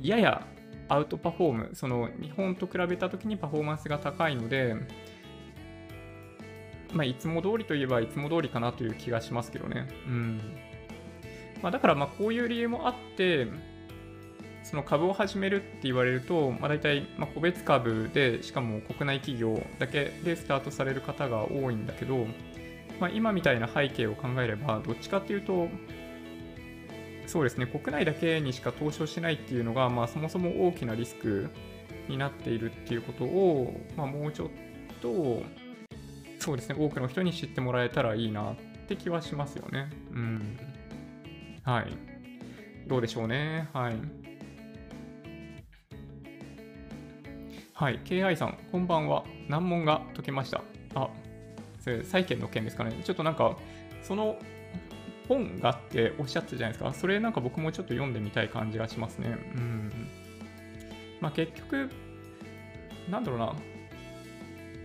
[0.00, 0.46] やや
[0.88, 4.76] アウトパフォーム、その日本と比べたときにパフォーマンスが高いので、
[6.92, 9.88] まあ、いつも通りといえばいつも通りかなという気がしますけどね。
[10.06, 10.40] うん。
[11.62, 13.46] まあ、だからまあこういう理由もあって、
[14.62, 22.26] その株を始めるって言われると、まあ、大体ま個別株で、しかも国内企業だけでスタートされる方が多いんだけど、
[23.00, 25.68] まあ、今みたいな背景を考えれば、どっちかっていうと、
[27.26, 31.50] そうですね、国内だけにしか投資をしないっていうのが、まあ、そもそも大きなリスク
[32.08, 34.48] になっているっていうことを、まあ、もうちょっ
[35.00, 35.42] と、
[36.42, 38.56] そうですね、多くの人に知ってもらえたらいいなっ
[38.88, 39.88] て気はしますよね。
[40.10, 40.58] うん。
[41.62, 41.96] はい。
[42.88, 43.68] どうでしょうね。
[43.72, 43.94] はい。
[47.74, 48.00] はい。
[48.00, 49.22] KI さん、こんばんは。
[49.48, 50.64] 難問が解けました。
[50.96, 51.10] あ、
[51.78, 53.00] それ、債券の件ですかね。
[53.04, 53.56] ちょっとなんか、
[54.02, 54.36] その
[55.28, 56.92] 本がっておっしゃってたじゃないですか。
[56.92, 59.28] それなんか僕もちょっと読んでみたい感じがしますね。
[59.28, 59.92] うん。
[61.20, 61.88] まあ結局、
[63.08, 63.54] なんだろうな。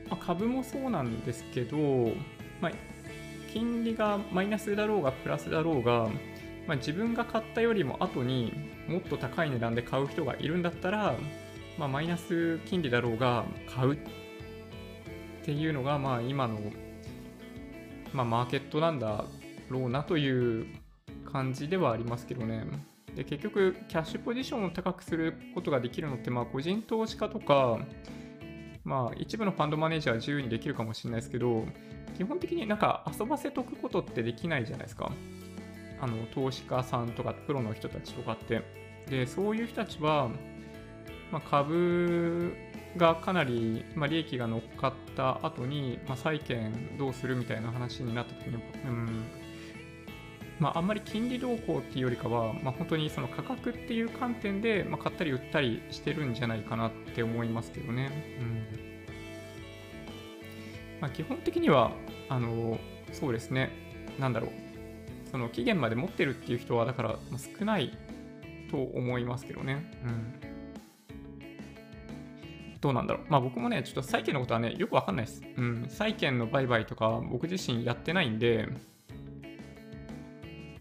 [0.09, 1.77] まあ、株もそうなんですけど、
[2.61, 2.71] まあ、
[3.51, 6.09] 金利がマイナスだろうがプラスだろうが、
[6.67, 8.53] まあ、自分が買ったよりも後に
[8.87, 11.15] もっと高い値段で買う人がいるんだったら、
[11.77, 13.97] まあ、マイナス金利だろうが買うっ
[15.43, 16.59] ていうのが、まあ、今の、
[18.13, 19.25] まあ、マーケットなんだ
[19.69, 20.65] ろうなという
[21.31, 22.65] 感じではありますけどね。
[23.15, 27.79] で結局、キャッシュポジションを高くすることができるのって、まあ、個人投資家とか、
[28.87, 31.65] まあ、一部のファンドマネージャーは自由にできるかもしれないですけど、
[32.17, 35.11] 基本的になんか遊ばせとくことってできないじゃないですか。
[35.99, 38.61] あの、投資家さんとかプロの人たちとかって。
[39.09, 40.29] で、そういう人たちは、
[41.33, 42.55] まあ、株
[42.95, 49.25] がかなり、まあ、利益が乗っかった後に、まあ、債券どうするみたいな話になった時に、うん、
[50.59, 58.37] まあ、あんまり金利動向っていうよりかは、まあ、本当にその価格っていう観点で、まあ、買ったり売ったりしてるんじゃないかなって思いますけどね。
[58.41, 58.43] う
[58.83, 58.87] ん
[60.99, 61.91] まあ、基本的には、
[62.29, 62.79] あの、
[63.13, 63.71] そうですね、
[64.19, 64.51] なんだろう、
[65.29, 67.95] その期限まで持ってるっていう人は、だから、ま少ない
[68.71, 69.91] と思いますけどね。
[70.03, 70.33] うん。
[72.81, 73.25] どうなんだろう。
[73.29, 75.43] まあ僕もね、ちょっと債券のことはね、よくわかんないです。
[75.57, 75.85] うん。
[75.89, 78.67] 債券の売買とか、僕自身やってないんで、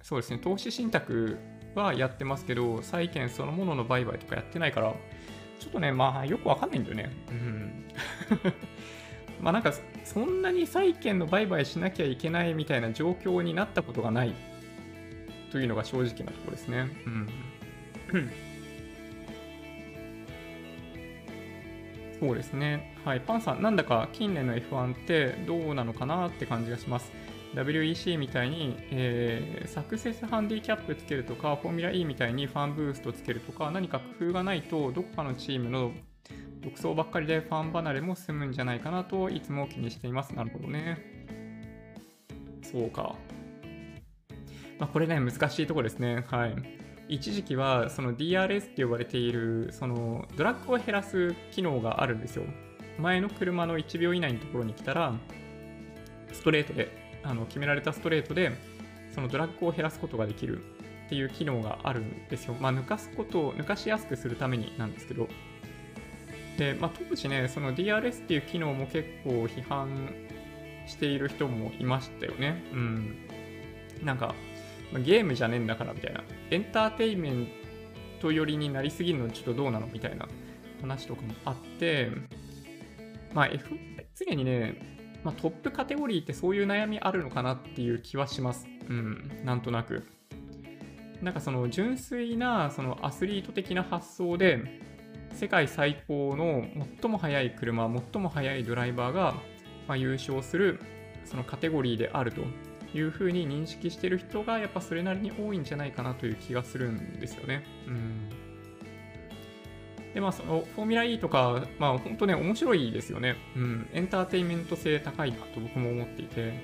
[0.06, 1.36] そうですね、投資信託
[1.74, 4.94] はやってますけど、債券そのものの売買とかやってないから、
[5.58, 7.10] ちょっとね、まあよくわかんないんだよね。
[7.28, 7.84] うん。
[9.42, 14.34] まあなんかそんなに債券の売買しなきゃいけないみたいな状況になったことがない
[15.50, 16.88] というのが正直なところですね。
[17.04, 17.28] うん。
[22.20, 22.94] そうですね。
[23.04, 23.20] はい。
[23.20, 27.25] パンさん、なんだか近年の F1 ってどうなのかなって感じがします。
[27.64, 35.92] WEC みたいに、えー、サクセスハンディキャップつけるとか、フォーミュラ E みたいにファンブーストつけるとか、何か工夫がないと、どこかのチームの
[36.62, 40.34] 独走ばっかりでファン離れも済むんじゃないかなといつも気にしています。
[40.34, 40.98] なるほどね。
[42.62, 43.14] そうか。
[44.78, 46.24] まあ、これね、難しいとこですね。
[46.28, 46.56] はい。
[47.08, 52.44] 一時期はその DRS って呼ばれているそのドラッグを減らす機能があるんですよ。
[52.98, 55.14] 前の車の1秒以内のところに来たら、
[56.32, 58.52] ストレートで、あの決められたストレートで、
[59.14, 60.62] そのドラッグを減らすことができる
[61.06, 62.54] っていう機能があるんですよ。
[62.60, 65.28] まあ、抜かすことを、抜かしやすくするためになんですけど、
[66.58, 70.10] で、まあ、当時ね、その DRS っていう機能も結構批判
[70.86, 72.62] している人もいましたよね。
[72.72, 73.16] うん。
[74.02, 74.34] なんか、
[75.04, 76.22] ゲームじゃねえんだからみたいな。
[76.50, 77.48] エンターテインメン
[78.20, 80.28] ト寄りになりすぎるのちょっとどうなのみたいな
[80.80, 82.10] 話とかもあって、
[83.32, 83.68] まあ F、
[84.14, 84.95] 常にね、
[85.26, 88.68] まあ、トップカテゴリーってそういう悩みあるのかなっていう気はします。
[88.88, 90.06] うん、なんとなく。
[91.20, 94.80] なんかその純粋なそのアスリート的な発想で、
[95.32, 96.64] 世界最高の
[97.00, 99.34] 最も速い車、最も速いドライバーが、
[99.88, 100.78] ま、優勝する
[101.24, 102.42] そのカテゴリーであると
[102.96, 107.64] いうふうに認識してる人がやっぱそれなりに多いんじゃないかなという気がするんですよね。
[107.88, 108.45] うん。
[110.16, 113.36] で、まあそのフォーミュラ E とか、まあ本当ね面白いですよね。
[113.54, 113.86] うん。
[113.92, 116.54] エンターテインメント性高いなと僕も思っていて、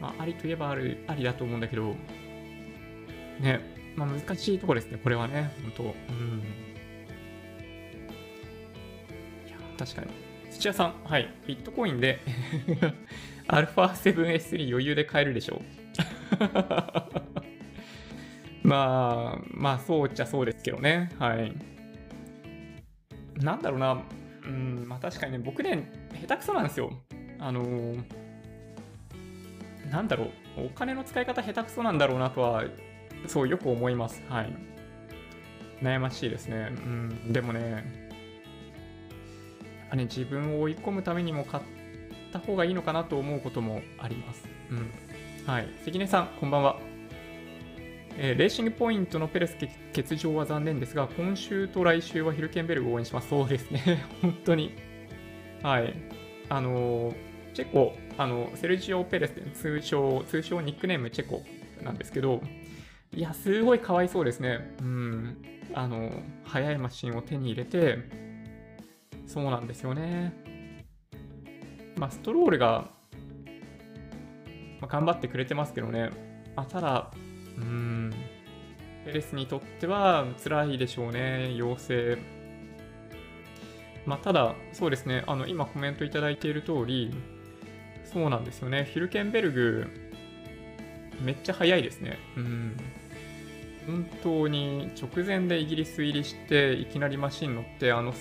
[0.00, 1.96] まあありといえばある、ありだと思うんだけど、
[3.40, 3.58] ね、
[3.96, 5.82] まあ難しいとこですね、これはね、本当。
[5.82, 5.90] うん。
[9.48, 10.06] いや確かに。
[10.52, 11.28] 土屋さん、はい。
[11.48, 12.20] ビットコインで
[13.48, 15.60] α7S3 余裕で買えるでしょう。
[18.62, 21.10] まあ、まあ、そうっちゃそうですけどね。
[21.18, 21.73] はい。
[23.36, 24.02] なんだろうな。
[24.44, 26.92] うん、まあ確かにね、僕ね、下手くそなんですよ。
[27.38, 28.04] あのー、
[29.90, 32.64] なんだろう、お金の使い方下手くそなんだろうなとは、
[33.26, 34.22] そう、よく思います。
[34.28, 34.54] はい。
[35.82, 36.68] 悩ましいですね。
[36.70, 37.78] うん、でもね、や
[39.86, 41.62] っぱね、自分を追い込むためにも買っ
[42.32, 44.44] た方がいいのかなと思うこともあります。
[44.70, 44.90] うん。
[45.46, 45.68] はい。
[45.84, 46.93] 関根さん、こんばんは。
[48.16, 49.56] えー、レーシングポイントのペレス
[49.94, 53.28] 欠場は残念ですが、今週と来週はヒルケンベルグを応援します。
[53.28, 54.04] そうですね。
[54.22, 54.74] 本当に。
[55.62, 55.94] はい。
[56.48, 57.14] あのー、
[57.54, 61.42] チェコ、あの、セルジオ・ペレス、通称、通称ニックネームチェコ
[61.82, 62.40] なんですけど、
[63.12, 64.74] いや、すごいかわいそうですね。
[64.80, 65.36] うん。
[65.72, 66.12] あの、
[66.44, 67.98] 速いマシンを手に入れて、
[69.26, 70.32] そうなんですよね。
[71.96, 72.90] まあ、ストロールが、
[74.80, 76.10] まあ、頑張ってくれてますけどね。
[76.56, 77.10] あ、ただ、
[77.56, 78.12] うん、
[79.04, 82.18] ペレスにとっては辛いでしょうね、陽性。
[84.06, 87.14] まあ、ただ、そうですね、あの今コメントいただいている通り、
[88.04, 89.86] そうなんですよね、ヒルケンベルグ、
[91.22, 92.18] めっちゃ速いですね。
[92.36, 92.76] うん。
[93.86, 98.14] 本当に直前でイギリス入りして、いきなりマシン乗って、あの、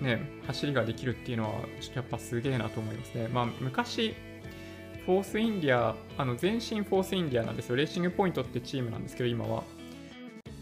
[0.00, 3.28] ね、走りができるっていうのは、ちょっとやっぱすげえなと思いますね。
[3.28, 4.14] まあ、昔、
[5.06, 7.76] フォースインディア、あの前身フォースインディアなんですよ。
[7.76, 9.62] レーシングポイントってチームなんですけど、今は。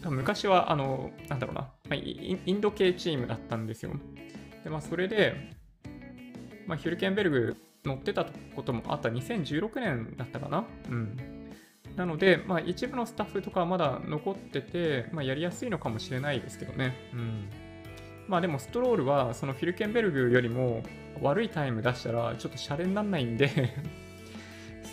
[0.03, 3.93] 昔は、あの、なんだろうな、インド系チームだったんですよ。
[4.63, 5.51] で、まあ、それで、
[6.67, 10.65] まあ、ヒュルケンベルグ乗ってたこともあった2016年だったかな。
[10.89, 11.17] うん。
[11.95, 16.95] なので、まあ、一部のスタッフとかはまだ残ってて、まあ、やりやすいのかもしれないですけどね。
[17.13, 17.49] うん。
[18.27, 20.81] まあでもストロールはそのフィルケンベルグよりも
[21.21, 23.73] 悪いタイム出したらちょっとシャレにならないんで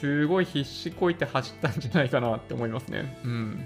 [0.03, 3.21] すごい必死こいて走ったんじゃないかなって思いますね。
[3.25, 3.65] うん。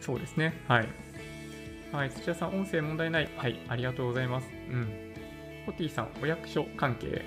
[0.00, 0.60] そうですね。
[0.66, 0.88] はい。
[1.92, 3.30] はい、土屋さん、音声問題ない。
[3.36, 4.48] はい、ありがとうございます。
[4.68, 4.88] うん。
[5.64, 7.24] ホティさん、お役所関係。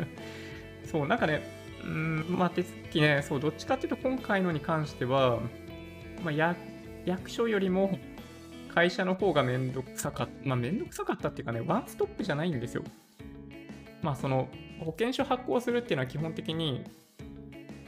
[0.84, 1.40] そう、なんかね、
[1.82, 5.40] うん、まあ、手続きね、そう、どっちかっていうと、今回のに関しては、
[6.22, 6.56] まあ、
[7.06, 7.98] 役所よりも
[8.74, 12.84] 会社の方がめんどくさかった、まあ、めんどくさかったっていうかね、ワンストップじゃないんですよ。
[14.02, 14.48] まあ、その、
[14.80, 16.84] 保険証発行するっていうのは基本的に、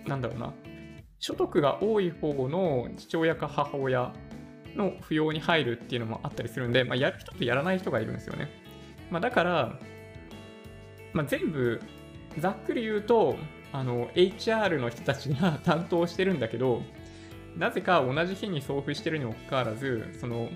[0.06, 0.52] なんだろうな、
[1.18, 4.12] 所得が多い方の父親か母親
[4.74, 8.48] の扶養に入るっていうのもあったりするんで、まあ、やる人とやらない人がいるんですよね。
[9.10, 9.78] まあ、だから、
[11.12, 11.80] まあ、全部、
[12.38, 13.36] ざっくり言うと、
[13.72, 16.82] あの、HR の人たちが 担当してるんだけど、
[17.56, 20.48] なぜか同じ日に送付してるにもかかわらず、その、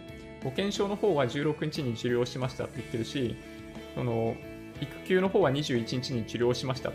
[0.43, 3.37] 保険証の方は16日に受領しましたって言ってるし、
[3.95, 4.37] その、
[4.85, 6.93] 育休の方は21日に受領しました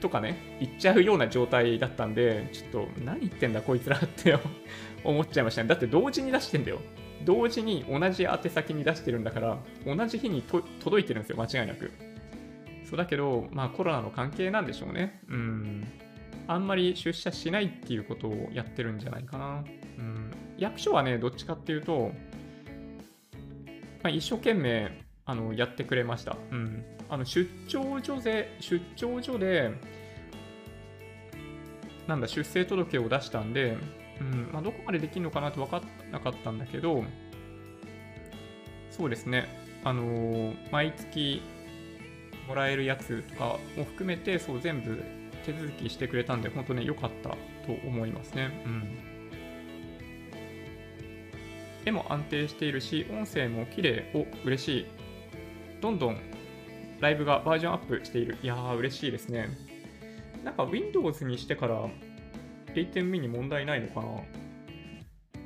[0.00, 4.38] とかね、言っちゃうような状態だったんで、ちょっと何言ってんだこいつらって
[5.04, 5.68] 思っちゃいましたね。
[5.68, 6.80] だって同時に出してんだよ。
[7.24, 11.92] 同時に同じ宛先に出してるんだから、同じ日に届いてるんですよ、間違いなく。
[12.84, 15.20] そうだけど、まあコロナの関係なんでしょうね。
[15.28, 15.86] うん。
[16.48, 19.64] あんまり出社しないっていうことをやってるんじゃないかな。
[19.98, 20.30] うん。
[20.58, 22.12] 役所はね、どっちかっていうと、
[24.02, 24.90] まあ、一生懸命
[25.26, 26.36] あのやってくれました。
[26.50, 26.84] うん。
[27.10, 29.72] あの出張所で、出張所で、
[32.06, 33.76] なんだ、出生届を出したんで、
[34.20, 37.04] うんまあ、どこまでできるのかなって分かんなかったんだけど、
[38.90, 39.48] そうですね、
[39.82, 41.42] あのー、毎月
[42.46, 45.02] もらえるやつとかを含めて、そう全部
[45.44, 47.36] 手続きしてくれたんで、本当ね、良かったと
[47.84, 48.62] 思いますね。
[48.66, 48.98] うん。
[51.86, 54.86] 絵も安定しているし、音声も綺麗、お、嬉しい。
[55.80, 56.29] どんどん
[57.00, 58.36] ライブがバージョンアップしている。
[58.42, 59.48] いやー、嬉しいですね。
[60.44, 61.88] なんか Windows にしてから
[62.74, 64.06] 8点目に問題ないのかな。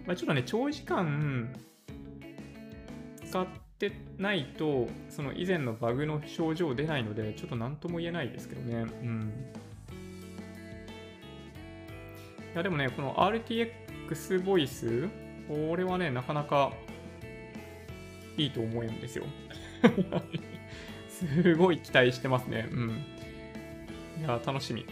[0.06, 1.54] まあ、ちょっとね、長時間
[3.24, 3.46] 使っ
[3.78, 8.74] てないと、その以前のバグの症状出ないので、ちょっと何とも言えないですけどね。
[9.02, 9.32] うん。
[12.52, 15.08] いや、でもね、この RTX ボイス、
[15.48, 16.72] これはね、なかなか
[18.36, 19.24] いいと思うんですよ。
[21.14, 22.68] すごい期待してますね。
[22.70, 23.04] うん。
[24.20, 24.84] いや、楽しみ。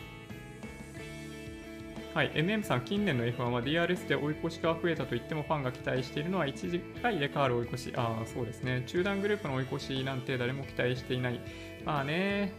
[2.14, 7.92] はい、MM さん、近年の F1 は DRS で追い越しが増えたと言ってもファンが期待しているのは一時回で変わる追い越し。
[7.96, 8.82] ああ、そうですね。
[8.86, 11.40] 中断グループの追い越しなんて誰も期待していない。
[11.84, 12.52] まあね、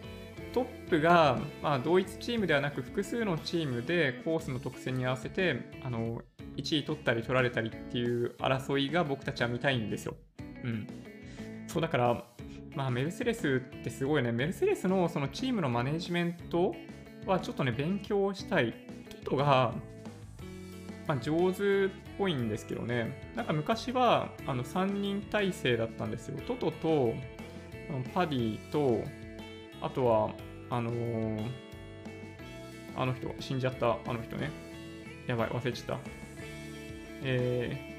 [0.53, 6.21] トップが、まあ、同一チームではなく複数のチームでコースの特性に合わせてあの
[6.57, 10.15] 1位取ったり取られたりっていう争いが僕たちは見たいんですよ。
[10.63, 10.87] うん。
[11.67, 12.25] そうだから、
[12.75, 16.75] まあ、メルセデスってすごいね、メルセデスのそのチームのマネジメント
[17.25, 18.73] はちょっとね、勉強したい。
[19.23, 19.73] トトが、
[21.07, 26.39] まあ、上手っぽいんですけどね、なんか昔はあの3人体制だったんですよ。
[26.47, 27.13] トトと、
[28.13, 29.03] パディと、
[29.81, 30.31] あとは、
[30.69, 31.45] あのー、
[32.95, 34.49] あの人、死んじゃったあの人ね。
[35.27, 35.99] やばい、忘れちゃった。
[37.23, 37.93] え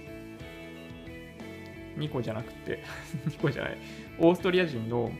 [1.96, 2.82] ー、ニコじゃなくて
[3.26, 3.78] ニコじゃない。
[4.18, 5.10] オーストリア人の、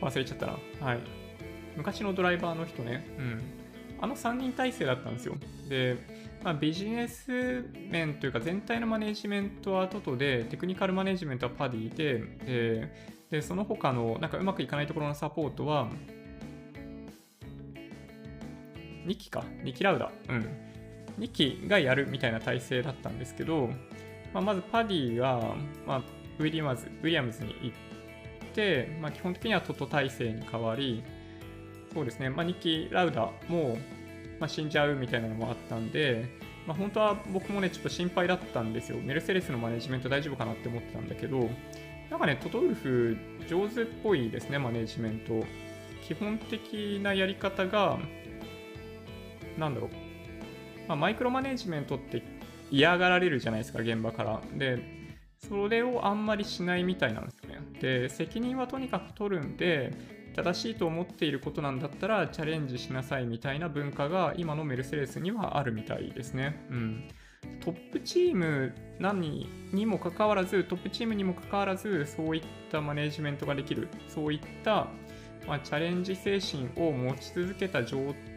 [0.00, 0.58] 忘れちゃったな。
[0.80, 0.98] はい。
[1.76, 3.06] 昔のドライバーの人ね。
[3.18, 3.42] うん。
[4.00, 5.34] あの3人体制だったんですよ。
[5.68, 5.96] で、
[6.42, 12.92] まあ、ビジネス面というか全体のマネジメントはトトで、テクニカルマネジメントはパディで、で、
[13.30, 15.88] でその他のなんかうまくいかないところのサポートは、
[19.06, 20.12] 2期か、2期ラウダ。
[20.28, 20.48] うん。
[21.18, 23.70] 2期がやるみたいな体制だったんですけど、
[24.34, 25.54] まあ、まずパディが、
[25.86, 26.02] まあ、
[26.38, 31.02] ウィリアムズウィリアムズに行って、まあ、基本的にはトト体制に変わり、
[31.94, 33.78] そうですね、まあ、2期ラウダも、
[34.40, 36.26] まあ、死んじゃうみたいなのもあったんで、
[36.66, 38.98] まあ、本当は僕もね、ちょっと心配だったんですよ。
[38.98, 41.48] メルセデスのマネジメント大丈夫かなって思ってたんだけど、
[42.10, 43.16] なんかね、トトウルフ
[43.48, 45.44] 上手っぽいですね、マネジメント。
[46.02, 47.98] 基本的なやり方が、
[49.58, 49.90] なんだろう。
[50.88, 52.22] まあ、マイクロマネジメントって
[52.70, 54.40] 嫌がられるじゃないですか、現場から。
[54.54, 54.78] で、
[55.48, 57.60] それをあんまりしないみたいなんですよね。
[57.80, 59.92] で、責任はとにかく取るんで、
[60.34, 66.66] 正しいと思っていることなんだったらチャレンジしなさいみたいな文化が今のメルセデスにはあるみたいですね。
[66.70, 67.08] うん。
[67.60, 74.88] トップチーム何にもかかわらず、トップチームにもかかわらず、そういったマネジメントができる、そういった、
[75.46, 78.33] まあ、チャレンジ精神を持ち続けた状態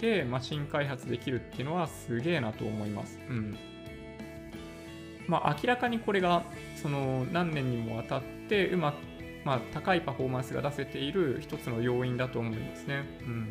[0.00, 3.18] でマシン開発できるっていうのはすげえなと思います。
[3.28, 3.56] うん。
[5.26, 6.44] まあ、明らかにこれが
[6.76, 8.96] その何年にもわたってうまく、
[9.44, 13.04] まあ、高いパフォーマンスが出せている一つの要因だと思いますね。
[13.22, 13.50] うん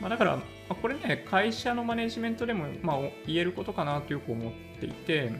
[0.00, 5.30] まあ、だから、まあ、これね、会社のマネジメントでも、まあ、言えることかなとよく思っていて、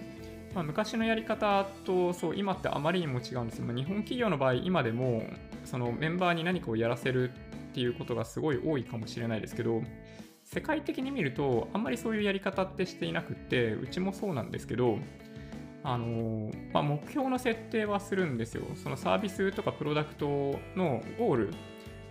[0.54, 3.64] まあ、昔のやり方とそう今ってあまりにも違うんですよ。
[3.64, 5.24] まあ、日本企業の場合、今でも
[5.64, 7.32] そのメンバーに何かをやらせる
[7.72, 9.82] っていうことがすごい多いかもしれないですけど、
[10.44, 14.98] 世界的に見ると、あんまりそういうやり方ってしていなくって、うちもそうなんですけど、
[15.84, 18.64] あのまあ、目標の設定はするんですよ。
[18.76, 21.50] そのサービスとかプロダクトのゴール、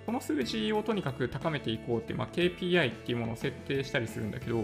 [0.07, 4.63] この数字をとにかく高めていこうって、まあ、KPI っていうものを設定したりするんだけど、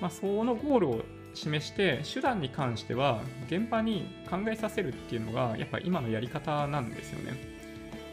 [0.00, 7.51] まあ、そのゴールを示して、手段に関しては現場に考えさせるっていうのが、やっぱ今のやり方なんですよね。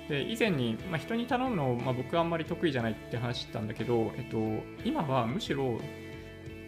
[0.09, 4.37] で以前に、まあ、人に頼むの、まあ、僕あんまり得意じゃないって話したんだけど、えっと、
[4.83, 5.79] 今はむしろ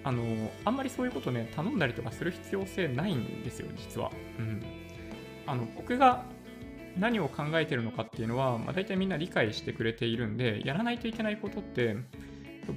[0.03, 0.23] あの
[0.63, 4.63] あんまりそういうことね頼んだりとかする必要性ないんですよ実は、うん、
[5.47, 6.23] あの僕が
[6.97, 11.97] 何を考えてるのかっていうのは、まあ、大体みんな理解してくれているんでやらないといけないことって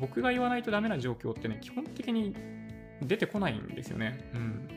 [0.01, 2.35] 僕が言わないとダメな状況ってね基本的に
[3.03, 4.69] 出てこないんですよね、うん。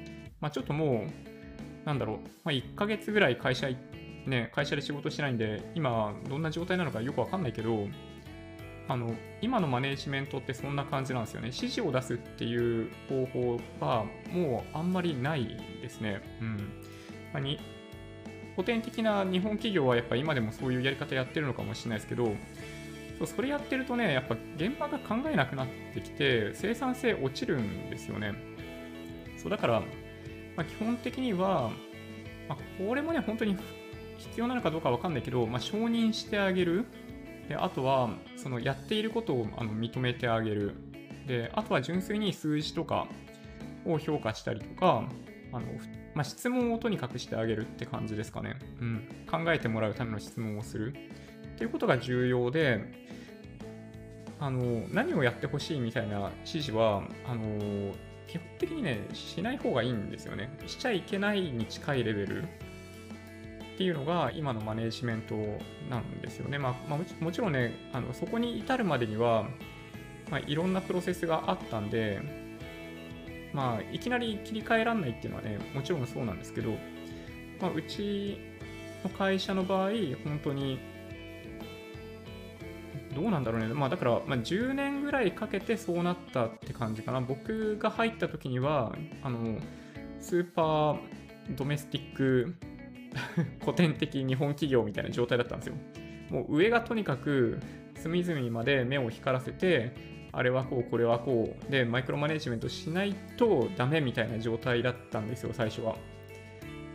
[0.41, 3.96] まあ、ちょっともうなんだろう、まあ、1ヶ月ぐらい会社行って
[4.27, 7.87] ね、会社で仕事してないんで、今どんな状態なのかよくわかんないけど、
[8.89, 11.47] あの、今のマネージメントってそんな感じなんですよね。
[11.47, 16.21] 指示を出すっていう方法はもうあんまりないですね。
[16.41, 16.57] うん。
[17.33, 17.59] まあ、に
[18.55, 22.25] 古典的な日本企業はやっぱ今でもそういうやり方やってるのかもしれないですけど、
[23.19, 28.33] そうそれやってるとね、やっぱ現場が考えなくなってきて、生産性落ちるんですよね。
[29.37, 29.81] そうだから、
[30.55, 31.71] まあ、基本的には、
[32.47, 33.57] まあ、これもね、本当に
[34.17, 36.85] 必要なのかどうかわかんないけど、まあ、承認してあげる。
[37.47, 40.75] であとは、そのやっていることをあの認めてあげる。
[41.27, 43.07] で、あとは純粋に数字とか
[43.85, 45.07] を評価したりとか、
[45.53, 45.65] あの
[46.13, 48.57] まあ、質問をとにかくしてあげるって感じですかね。
[48.81, 49.07] うん。
[49.29, 50.93] 考えてもらうための質問をする。
[51.55, 53.07] っていうことが重要で、
[54.39, 57.93] あの、何をやってほしいみたいな指示は、あの、
[58.27, 60.55] 基本的にね、しない方がいいんですよね。
[60.67, 62.45] しちゃいけないに近いレベル。
[63.77, 65.35] っていうのが今のマネジメント
[65.87, 66.57] なんですよね。
[66.57, 69.47] まあ、まあ、もちろんね、あのそこに至るまでには、
[70.31, 72.19] まあ、いろんなプロセスがあったんで、
[73.53, 76.71] まあ、いきなり切り替えらんないっていうのはね、もちろんそうなんですけど、
[77.61, 78.39] まあ、うち
[79.03, 79.91] の会社の場合、
[80.23, 80.79] 本当に、
[83.13, 83.67] どうなんだろうね。
[83.75, 87.21] まあ、だから、ま、10年ぐらいかけてそうなったって感じかな。
[87.21, 89.59] 僕が入った時には、あの、
[90.19, 90.99] スーパー
[91.55, 92.55] ドメスティック
[93.61, 95.75] 古典的日本企業みたいな状態だったんですよ。
[96.29, 97.59] もう上がとにかく
[97.95, 99.91] 隅々まで目を光らせて、
[100.31, 105.95] あれはこう、これはこう、で、マイクロマネジメントしないとダメみたいな状態だったんですよ、最初は。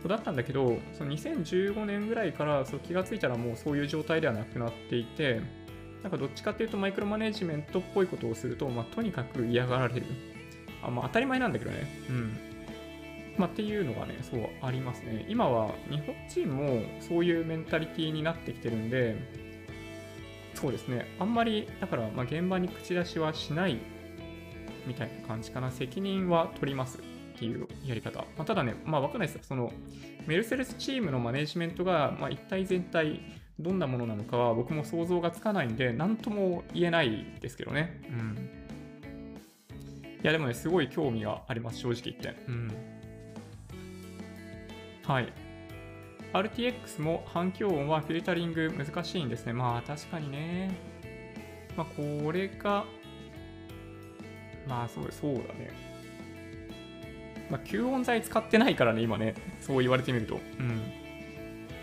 [0.01, 5.41] そうだったんだけど、その2015年ぐらいからそう気がついたらもうそういう状態ではなくなっていて、
[6.03, 10.05] なんかどっちかっていうとマイクロマネジメントっぽいことをすると、まあ、とにかく嫌がられる。
[10.83, 11.77] あまあ、当たり前なんだけどね。
[12.09, 12.52] うん。
[13.37, 15.25] まあ、っていうのがね、そうありますね。
[15.27, 19.15] 今は日本人もそういうメンタリティーになってきてるんで、
[20.53, 23.79] そうですね、あんまり、だから、まあ、現場に口出しはしない
[24.85, 25.71] みたいな感じかな。
[25.71, 27.01] 責任は取りますっ
[27.37, 28.19] ていうやり方。
[28.37, 29.71] まあ、ただね、まあ、わかんないですその、
[30.27, 33.19] メルセデスチームのマネジメントが、まあ、一体全体、
[33.59, 38.01] どんなものなのかは僕も想像がつかないんで、なんとも言えないですけどね。
[38.09, 38.49] うん。
[40.23, 42.35] いや、でもね、すごい興味があります、正直言って。
[42.47, 42.92] うん。
[45.05, 45.33] はい。
[46.33, 49.53] RTX も反響音はフィルタリング難しいんですね。
[49.53, 50.75] まあ確かにね。
[51.75, 52.85] まあこれが、
[54.67, 55.71] まあそうそうだね。
[57.49, 59.35] まあ吸音材使ってないからね、今ね。
[59.59, 60.35] そう言われてみると。
[60.35, 60.81] うん。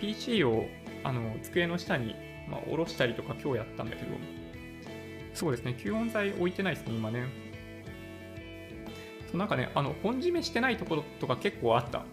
[0.00, 0.64] PC を
[1.04, 2.14] あの机の下に、
[2.48, 4.16] まあ、下ろしたりとか今日やったんだけど、
[5.34, 7.26] そうですね、吸音材置いてないですね、今ね。
[9.30, 12.04] そうなんかね、あの、本締めしてないところとか結構あった。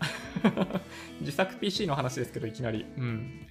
[1.22, 2.86] 自作 PC の話ですけど、いきなり。
[2.98, 3.48] うん。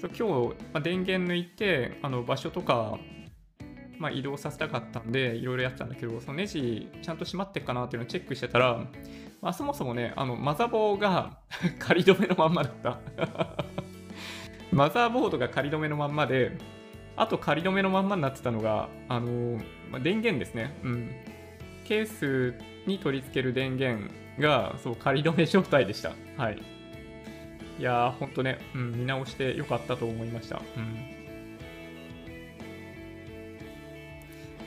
[0.00, 2.98] そう今日、まあ、電源抜いて、あの、場所とか、
[3.98, 8.84] まあ、移動させたかったんで、いろいろやってたんだけど、そのネジちゃんと閉まってっかなっていうのをチェックしてたら、
[9.40, 11.38] まあ、そもそもね、あの、マザボーが
[11.78, 12.98] 仮止めのまんまだった
[14.72, 16.58] マザーボードが仮止めのまんまで、
[17.14, 19.60] あと仮止めのまんまになってたのが、あの
[19.90, 20.74] まあ、電源ですね。
[20.82, 21.10] うん。
[21.84, 22.54] ケース
[22.86, 26.12] に取り付ける電源が、そう、仮止め状態でした。
[26.36, 26.58] はい。
[27.78, 30.60] いやー、ほんとね、うん、見直してよかったと思いました。
[30.76, 31.22] うん。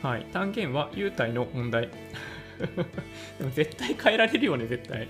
[0.02, 0.26] はい。
[0.26, 1.90] 単元は優待の問題。
[3.38, 5.08] でも絶対変えられるよね、絶対。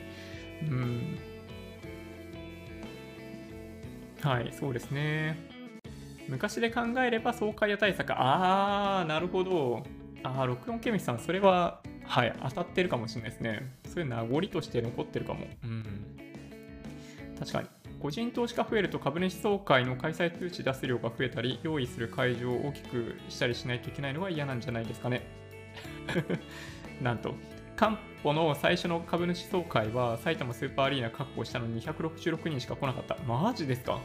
[0.70, 1.18] うん。
[4.22, 5.38] はい、そうですね。
[6.28, 8.12] 昔で考えれば爽快や対策。
[8.16, 9.84] あー、なるほど。
[10.26, 13.72] あー、録音ケミスさん、それははい、当たってるかもしれないですね。
[13.86, 15.46] そういう名残として残ってるかも。
[15.64, 15.86] うん。
[17.40, 17.68] 確かに。
[18.00, 25.26] 個人投資家増えると株主総会の開催通知出す量が増えたり、用意する会場を大きくしたりしないといけないのが嫌なんじゃないですかね。
[27.02, 27.34] なんと、
[27.76, 33.18] カンポの最初の株主総会は埼玉スーパーアリーナ確保したのに266人しか来なかった。
[33.28, 34.00] マジですか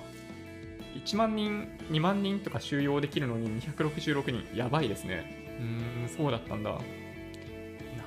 [1.04, 4.56] ?1 万人、2万人とか収容できるのに266人。
[4.56, 5.49] やばいですね。
[5.60, 6.70] うーん、そうだったんだ。
[6.70, 6.78] な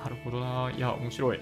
[0.08, 0.70] るほどな。
[0.76, 1.40] いや、面白い。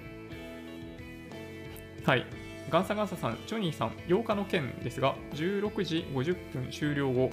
[2.05, 2.27] はい。
[2.71, 7.31] ガンサガンサさん、ジョニーさん、8日の件ですが、16時50分終了後、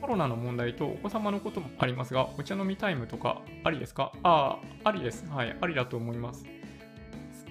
[0.00, 4.12] コロナの問題とお子様のこともありますが、お茶飲みタイムとかありですか？
[4.24, 5.24] ああ、ありです。
[5.30, 6.44] はい、ありだと思います。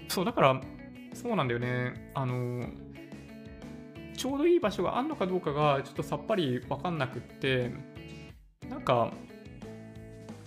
[0.09, 0.61] そう、だから、
[1.13, 2.11] そうなんだよね。
[2.13, 2.67] あの、
[4.17, 7.71] ちょうどいい場所があるのかどうかがちょっとさっぱりわかんなくって、
[8.69, 9.11] なんか、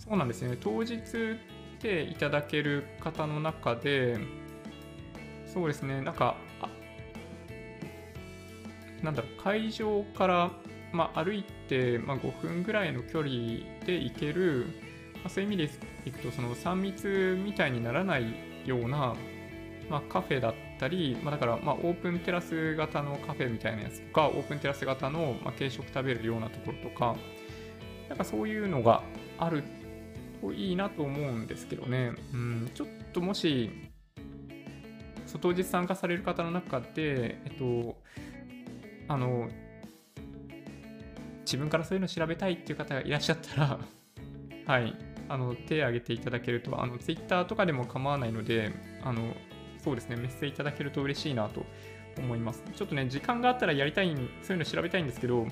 [0.08, 0.56] そうなんですね。
[0.60, 0.96] 当日
[1.84, 4.16] ていただける方の中で、
[5.46, 6.36] そうですね、なんか、
[9.02, 10.50] なんだろう、会場から、
[10.92, 13.34] まあ、歩いて、まあ、5分ぐらいの距離
[13.84, 14.66] で行ける、
[15.16, 15.70] まあ、そういう意味で
[16.06, 18.34] いくと、その3密みたいにならない
[18.64, 19.14] ような、
[19.90, 27.14] まあ、カフェだったり、ま、だから、ま、オープンテラス型のカフェみたいなやつとか、オープンテラス型の、ま、軽食食べるようなところとか、
[28.08, 29.02] なんかそういうのが
[29.38, 29.64] ある
[30.52, 33.70] いいなと思うんですけどね、うん、ちょっともし、
[35.40, 37.96] 当日参加される方の中で、えっと、
[39.08, 39.48] あの、
[41.44, 43.78] 自分からそういうの調べたいっていう方がいらっしゃったら
[44.66, 44.96] はい、
[45.28, 48.72] あの、手を挙げていただけると、あの、Twitter とかでも構わないので、
[49.02, 49.34] あの、
[49.78, 51.66] そうですね、メッセージいただけると嬉しいなと
[52.18, 52.62] 思います。
[52.74, 55.46] ちょっとね、時間があったらやりたい、そういうの調べたいんですけど、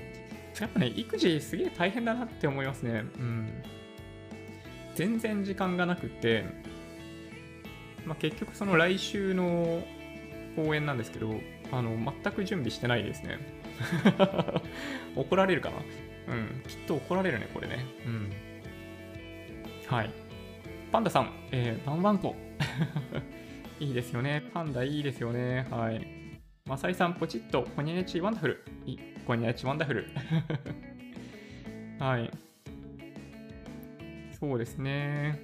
[0.60, 3.04] やっぱね、育児すげえ大変だなって思いますね。
[3.18, 3.62] うん。
[4.94, 6.44] 全然時間がなくて、
[8.04, 9.82] まあ、結局その来週の
[10.56, 11.40] 公演なんですけど、
[11.70, 13.38] あの、全く準備してないですね。
[15.16, 15.76] 怒られるかな？
[16.34, 17.84] うん、きっと怒られるね、これね。
[18.06, 18.30] うん。
[19.88, 20.10] はい。
[20.90, 22.36] パンダさん、えー、バンバンコ。
[23.80, 24.42] いいですよね。
[24.52, 25.66] パンダいいですよね。
[25.70, 26.06] はい。
[26.66, 28.64] マサイさん、ポチッと、コニャネチワンダフル。
[28.86, 30.06] いコニャネチワンダフル。
[31.98, 32.30] はい。
[34.42, 35.38] そうですね。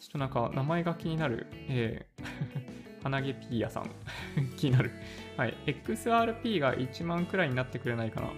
[0.00, 1.46] ちょっとなんか名前が気になる。
[1.68, 2.24] えー、
[3.04, 3.90] 鼻毛ピーヤさん。
[4.58, 4.90] 気になる。
[5.36, 5.54] はい。
[5.64, 8.30] XRP が1万くらいになってくれないかな。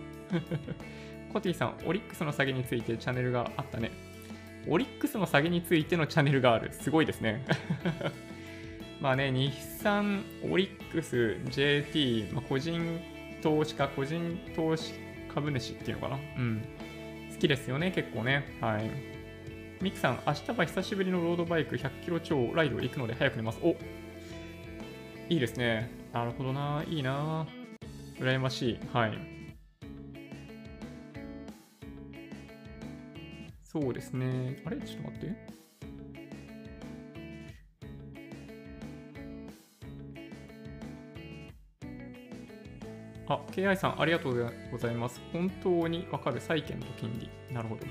[1.33, 3.93] コティさん、オリックスの下げについてチャンネルがあったね。
[4.69, 6.71] オリックスの下げについてのチャンネルがある。
[6.75, 7.43] すごいですね。
[9.01, 13.01] まあね、日産、オリックス、JT、まあ、個人
[13.41, 14.93] 投資家、個人投資
[15.33, 16.19] 株主っていうのかな。
[16.37, 16.63] うん。
[17.33, 18.45] 好きですよね、結構ね。
[18.61, 19.16] はい。
[19.83, 23.61] ミクさん、明日は久しぶりのロードバイク100キロ超ライド行くので早く寝ます。
[23.63, 23.77] お
[25.29, 25.91] いいですね。
[26.13, 26.83] なるほどな。
[26.89, 27.47] いいな。
[28.19, 28.79] 羨ましい。
[28.93, 29.19] はい。
[33.63, 34.63] そうですね。
[34.65, 34.79] あれ？
[34.79, 35.37] ちょっと待って。
[43.29, 45.21] あ、KI さん、ありがとうございます。
[45.33, 47.29] 本当にわかる債券と金利。
[47.53, 47.83] なるほど。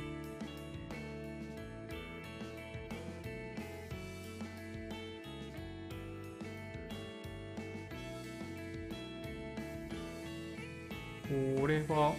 [11.59, 12.13] これは、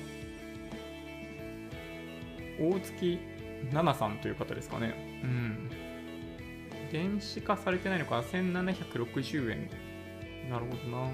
[2.58, 3.18] 大月
[3.70, 4.94] 奈々さんという方ですかね。
[5.22, 5.70] うん。
[6.92, 9.70] 電子化されてないのか、1760円。
[10.50, 11.10] なるほどな。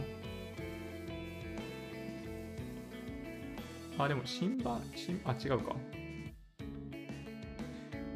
[3.99, 5.77] あ、でも新版、新、あ、違うか。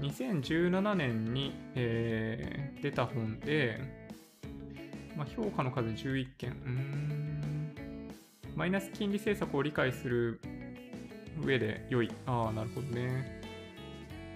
[0.01, 3.80] 2017年に、えー、出た本で、
[5.16, 6.51] まあ、評価の数11件。
[6.51, 7.25] うん。
[8.57, 10.40] マイナス金利政策を理解する
[11.44, 12.11] 上で良い。
[12.24, 13.42] ああ、なるほどね。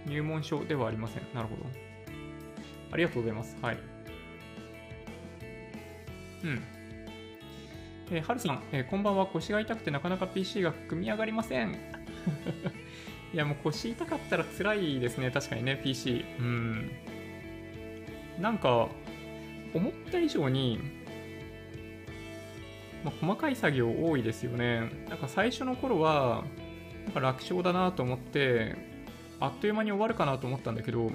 [0.06, 1.22] 入門書ではありません。
[1.34, 1.62] なるほど。
[2.92, 3.56] ありがとうございます。
[3.62, 3.78] はい。
[6.44, 6.62] うん。
[8.10, 9.24] えー、はるさん、えー、こんばんは。
[9.24, 11.70] 腰が痛くてなかなか PC が組み上がりません。
[13.32, 15.30] いや、もう腰痛かったら辛いですね。
[15.30, 16.26] 確かにね、PC。
[16.38, 16.90] うん。
[18.38, 18.90] なんか、
[19.72, 20.78] 思った以上に、
[23.04, 24.90] まあ、細かい作業多いですよね。
[25.08, 26.44] なんか最初の頃は、
[27.04, 28.76] なんか楽勝だなと思って、
[29.40, 31.10] あっという間に終わるかなと思ったんだけど、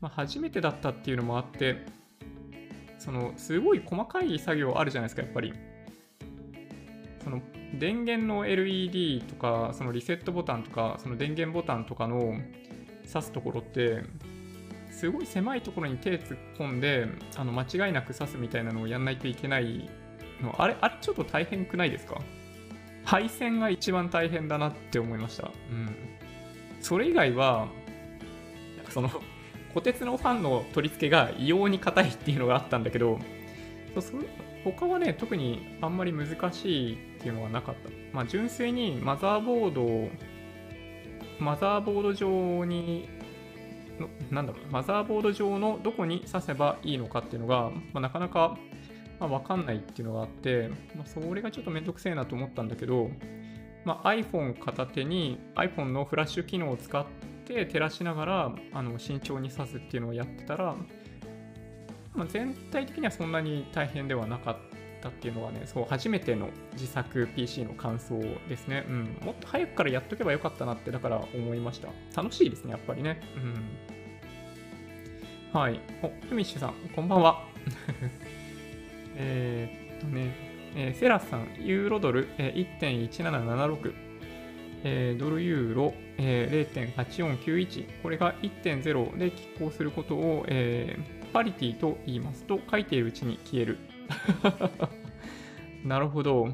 [0.00, 1.84] まあ、初めてだったっていうのもあって、
[2.98, 5.52] その、すごい細かい作業あるじゃないですか、やっぱり。
[7.22, 7.40] その
[7.78, 12.34] 電源の LED とかそのリセットボタンとかその電源ボタンとかの
[13.06, 14.02] 挿すところって
[14.90, 17.06] すごい狭いところに手突っ込んで
[17.36, 19.88] あの間違いなく挿すみたいなのをやんないといけない
[20.42, 22.20] のあれあれちょっと大変くないですか？
[23.04, 25.50] 配線が一番大変だなって思いました。
[25.70, 25.94] うん。
[26.80, 27.68] それ以外は、
[28.76, 29.10] なんかその、
[29.74, 33.18] 虎鉄のファンの取り付けが異様に硬いっていうのがあったんだけど、
[33.94, 34.12] そ
[34.64, 37.90] 他はね、特にあんまり難しいっていうのはなかった。
[38.12, 40.10] まあ、純粋にマザーボードを、
[41.40, 43.08] マザーボード上に、
[44.30, 48.56] なんだろう、マザーボード上のどこに挿せばいいのかっていうのが、まあ、なかなか、
[49.22, 53.08] まあ、わかんないっていうのがあって、まあ、それがちょっとめんどくせえなと思ったんだけど、
[53.84, 57.06] まあ、iPhone 片手に iPhone のフラッシュ機能を使っ
[57.44, 60.74] て照らしながらあの慎重に挿すっていうのをやってたら、
[62.14, 64.56] まあ、全体的にはそんなに大変ではなかっ
[65.00, 68.18] たっていうのはね、そう、初めての自作 PC の感想
[68.48, 68.84] ですね。
[68.88, 69.18] うん。
[69.24, 71.88] もっと早くからやっとけばよかったなって、だから思いました。
[72.16, 73.20] 楽しいですね、やっぱりね。
[75.52, 75.60] うん。
[75.60, 75.78] はい。
[76.02, 77.46] お、ふみっしゅさん、こんばんは。
[79.22, 80.34] えっとね、
[80.74, 83.94] えー、セラスさん、ユーロドル、えー、1.1776、
[84.84, 93.78] えー、ドルユーロ、えー、0.8491、これが1.0で拮抗することを、えー、パリティと言いますと、書いているうちに消える。
[95.84, 96.48] なるほど。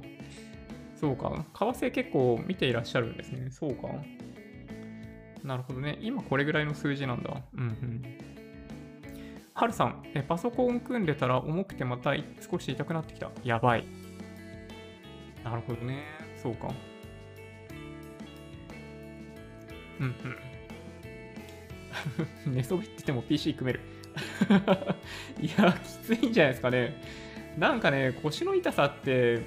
[0.95, 1.45] そうか。
[1.55, 3.51] 為替結構見ていらっしゃるんですね。
[3.51, 3.89] そうか。
[5.45, 5.99] なるほどね。
[6.03, 7.43] 今これぐらいの数字なんだ。
[7.55, 8.03] うんうん。
[9.59, 12.15] はるさんえ、パソコン組んでたら重くてまた
[12.49, 13.29] 少し痛くなってきた。
[13.43, 13.85] やばい。
[15.43, 16.05] なるほどね。
[16.41, 16.69] そうか。
[19.99, 20.15] うん
[22.47, 22.55] うん。
[22.55, 23.81] 寝そべってても PC 組める。
[25.43, 27.03] いや、きついんじゃないですかね。
[27.59, 29.43] なんかね、腰の痛さって、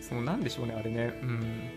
[0.00, 1.04] そのなんでしょうね、あれね。
[1.22, 1.70] うん。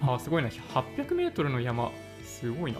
[0.00, 0.48] あ、すごいな。
[0.48, 1.90] 800メートルの山。
[2.22, 2.78] すごいな。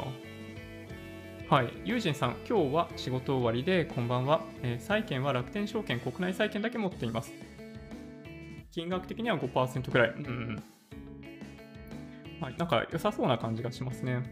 [1.48, 1.72] はい。
[1.82, 4.42] ユージンさん、今日は仕事終わりで、こんばんは。
[4.62, 7.32] えー、債券は楽天証券、国内債券だけ持っています。
[8.70, 10.10] 金額的には5%くらい。
[10.10, 10.62] うん。
[12.38, 12.56] はい。
[12.58, 14.22] なんか良さそうな感じがしますね。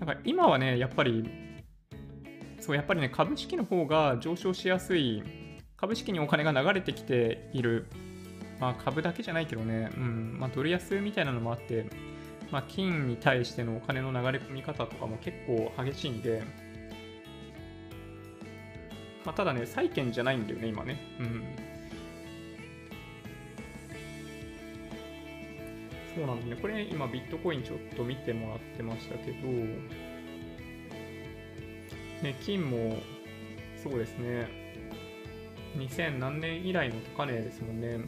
[0.00, 1.28] なんか今はね、やっぱり、
[2.60, 5.22] そう、やっぱりね、株式の方が上昇しやすい、
[5.76, 7.88] 株式にお金が流れてきている、
[8.58, 11.90] まあ株だけじゃないけどね、うん、まあドル安みたいなのもあって、
[12.50, 16.42] まあ金に対してのお金の流れ込み方とかも結構激しいんで、
[19.24, 20.98] まあただね、債券じゃないんだよね、今ね。
[21.20, 21.44] うん。
[26.14, 26.60] そうなんでね。
[26.60, 29.48] これ、今、ビットコインちょっと見てもらってましたけど、
[32.22, 32.96] ね、金も、
[33.82, 34.48] そうですね。
[35.76, 38.00] 2000何年以来の高値ですもんね。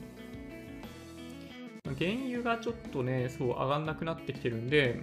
[1.99, 5.01] 原油がちょっとね、そう、上がんなくなってきてるんで、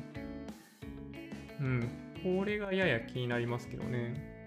[1.60, 1.90] うん、
[2.24, 4.38] これがやや気になりますけどね。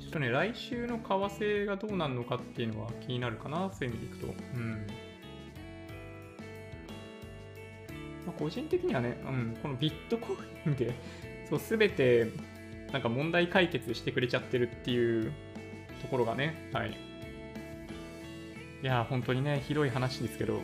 [0.00, 4.26] ちょっとね、来週の為替がどうなるのかっていうのは気になるかな、そういう意味でいくと。
[4.26, 4.86] うん。
[8.26, 10.34] まあ、個人的にはね、うん、このビットコ
[10.66, 10.94] インで、
[11.50, 12.28] そう、すべて、
[12.92, 15.32] なんか問題解決してくれちゃってるっていう
[16.00, 16.96] ところがね、はい。
[18.84, 20.60] いやー、本当にね、ひどい話ですけど、うん。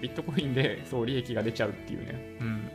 [0.00, 2.38] ビットコインで、そう、利益が出ちゃうっていうね。
[2.40, 2.70] うん。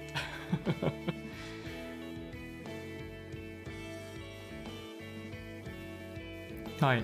[6.80, 7.04] はい。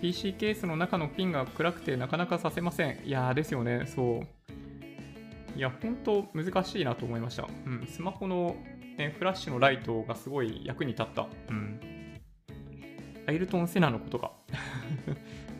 [0.00, 3.00] PC ケースの中のピンが暗くてなかなかさせません。
[3.04, 5.58] いやーですよね、そう。
[5.58, 7.48] いや、本当難しいなと思いました。
[7.66, 8.54] うん、スマホの、
[8.96, 11.26] ね、フラッシュのライトがすごい役に立った。
[11.48, 11.80] うん。
[13.26, 14.30] アイルトン・セナのことが。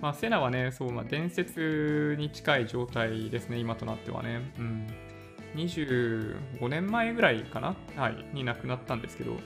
[0.02, 4.52] まあ、セナはね、そう、まあ、伝説に近い状態ですね、今となってはね。
[4.58, 4.86] うん。
[5.54, 9.36] 25年前ぐらいかなはい、に亡くなったんですけど、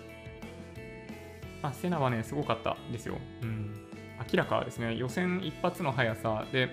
[1.63, 3.19] まあ、セナはね、すごかったですよ。
[3.43, 3.87] うん。
[4.33, 6.71] 明らかですね、予選一発の速さで、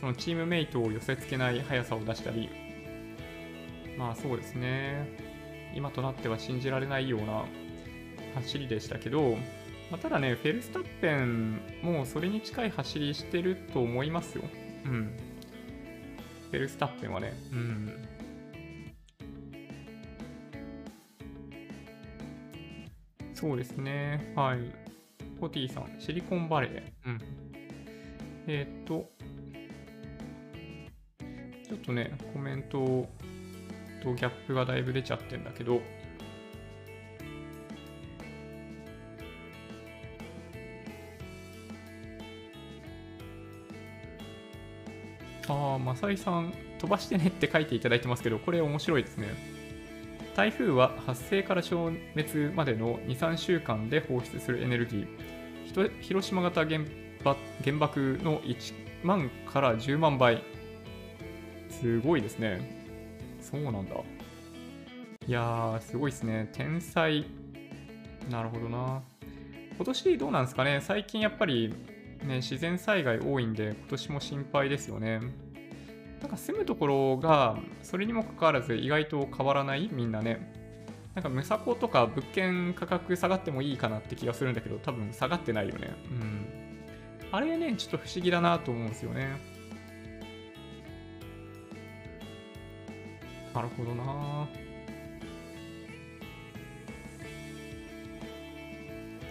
[0.00, 2.48] そのチームメイトを寄せ付けない速さを出したり、
[3.98, 5.06] まあそうですね、
[5.76, 7.44] 今となっては信じられないような
[8.36, 9.36] 走りでしたけど、
[9.92, 14.44] まあ、ただね、フェルスタッペンもそれに近い走りしてると思いますよ。
[14.86, 15.14] うん。
[16.50, 18.08] フェルスタッペンはね、うん。
[23.34, 24.60] そうですね、はい。
[25.38, 26.82] コティさん、シリコンバレー。
[27.04, 27.20] うん。
[28.46, 29.10] えーっと、
[31.68, 33.06] ちょっとね、コメント
[34.02, 35.82] とギャップがだいぶ出ちゃってんだけど、
[45.48, 49.28] ああ、マサイさん、飛ばしてねって書いていただいてますけど、これ面白いですね。
[50.34, 55.06] 台風は発生から消滅までの2、3週間で放出するエネルギー。
[55.66, 56.80] ひと広島型原
[57.22, 58.74] 爆原爆の1
[59.04, 60.42] 万から10万倍。
[61.68, 62.82] すごいですね。
[63.40, 63.96] そうなんだ。
[65.26, 66.48] いや、すごいですね。
[66.52, 67.24] 天才。
[68.30, 69.02] なるほどな。
[69.76, 71.74] 今年どうなんですかね最近やっぱり、
[72.24, 75.20] ね、自然災害多いんで、今年も心配ですよね。
[76.20, 79.88] なんか住むところが、それにもかかわらず意外と変わらない？
[79.92, 80.52] みんなね。
[81.14, 85.94] なんか、ムサコとか物件価格下がってもいいかなって気がするんだけど、多分下がってないよね。
[86.10, 86.46] うん。
[87.32, 89.28] あれね、ちょっと不思議だなと思うんですよね。
[93.52, 94.48] なるほどな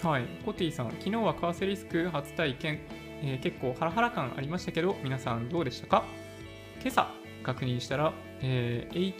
[0.03, 2.79] はい、コティさん、昨日は為替リスク初体験、
[3.21, 6.03] えー結構ハラハラ感ありましたけど、皆さんどうでしたか？
[6.81, 7.07] 今朝
[7.43, 9.15] 確認したら、えー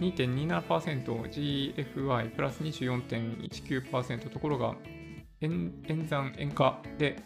[0.00, 4.76] HMY2.27%、GFY プラス24.19%ところが
[5.42, 7.22] 演演算円価で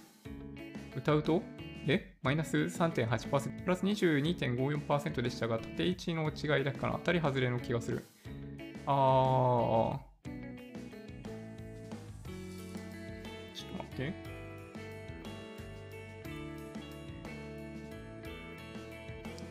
[0.97, 1.41] 歌うと
[1.87, 2.17] え？
[2.23, 8.05] マイナス3.8%プラス22.54%でしたが縦位置の違いだけかな当たり外れの気がする。
[8.87, 10.14] あー。
[13.97, 14.13] て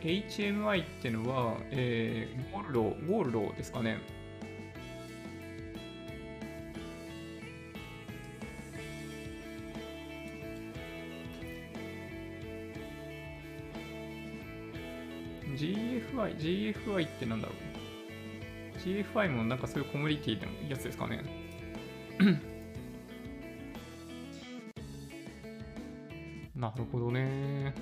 [0.04, 3.98] HMI ってのは、えー、ゴールド、ゴールドですかね。
[15.56, 21.24] GFI、GFI ってなんだろう ?GFI もなんかそういうコミュニティのやつですかね。
[26.56, 27.74] なるほどね。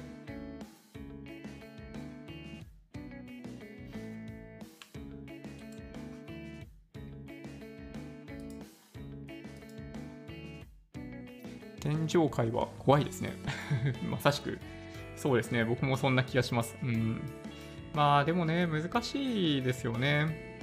[11.80, 13.32] 天上界は怖いですね。
[14.08, 14.58] まさしく。
[15.16, 15.64] そうですね。
[15.64, 16.76] 僕もそんな気がします。
[16.82, 17.20] うん。
[17.92, 20.58] まあでもね、難しいですよね。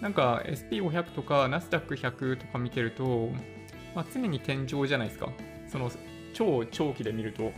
[0.00, 3.30] なんか SP500 とかナスダック100とか見てると、
[3.94, 5.30] まあ、常に天井じゃないですか。
[5.66, 5.90] その
[6.32, 7.52] 超長期で見ると。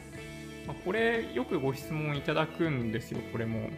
[0.66, 3.70] まあ、これよくご質問いただくんですよ、これも。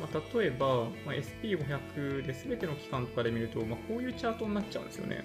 [0.00, 5.24] まあ、例えば、まあ、SP500 で全ての期間とかで見ると、まあ、こういうチャートになっちゃうんですよね。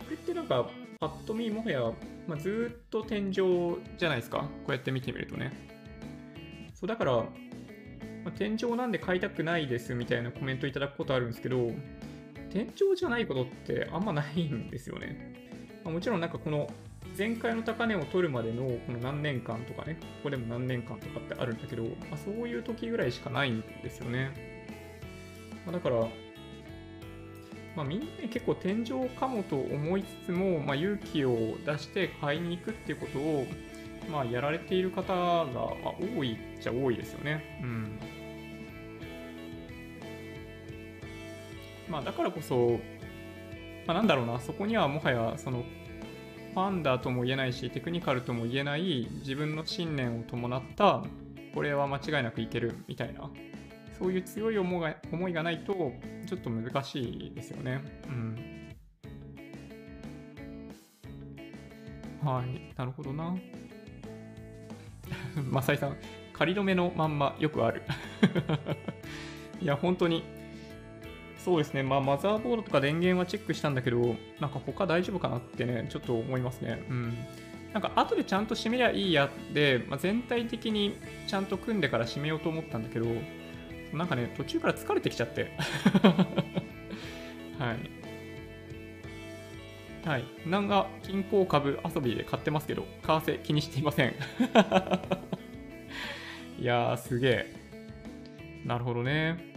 [0.00, 1.80] これってなんか、パッと見もはや、
[2.26, 3.32] まあ、ずっと天井
[3.96, 4.38] じゃないですか。
[4.38, 5.52] こうやって見てみるとね。
[6.74, 7.24] そうだから、ま
[8.26, 11.70] あ、天井なんで買いたくないですみたいなコメントいただくことあるんですけど、
[12.50, 15.34] 天井じゃないことってあんまないんですよね。
[15.84, 16.68] まあ、もちろんなんかこの
[17.16, 24.30] 前回の高値を取るまでのこの何年間とかね、ここでも何年間とかってあるんだけど、まあ、そういう時ぐらいしかないんですよね。
[25.66, 26.06] まだから、
[27.76, 33.46] まあ、みんな結構天井かもと思いつつも、まあ、勇気を出して買いに行くっていうことを、
[34.10, 35.46] まあ、やられている方が、
[36.16, 37.60] 多いっちゃ多いですよね。
[37.62, 37.98] うん。
[41.88, 42.80] まあ、だからこそ、
[43.86, 45.64] まあ、なんだろうな、そこにはもはや、その、
[46.54, 51.02] ファンダとも言えないし、テクニカルとも言えない自分の信念を伴った、
[51.54, 53.30] これは間違いなくいけるみたいな、
[53.98, 55.92] そういう強い思いが思いがないと、
[56.26, 57.80] ちょっと難しいですよね。
[58.08, 58.58] うん。
[62.22, 63.36] はい、なるほどな。
[65.50, 65.96] マサイさん、
[66.32, 67.82] 仮止めのまんまよくある。
[69.60, 70.37] いや、本当に。
[71.48, 76.84] そうですね、まあ、マザーボードとか電源はチェックしたんだけど、なんか他大丈夫かなってね、ちょっと思いますね。
[76.90, 77.16] うん。
[77.72, 83.06] なんか後でちゃんと締めりゃいいやで、まあ、全体的にちゃんと組んでから締めようと思ったんだけど、
[83.94, 85.52] なんかね、途中から疲れてきちゃって。
[87.58, 87.78] はい。
[90.06, 90.24] はい。
[90.46, 94.12] なんが均衡株遊びで買ってますけど、為替気にしていません。
[96.60, 97.50] いやー、すげえ。
[98.66, 99.47] なるほどね。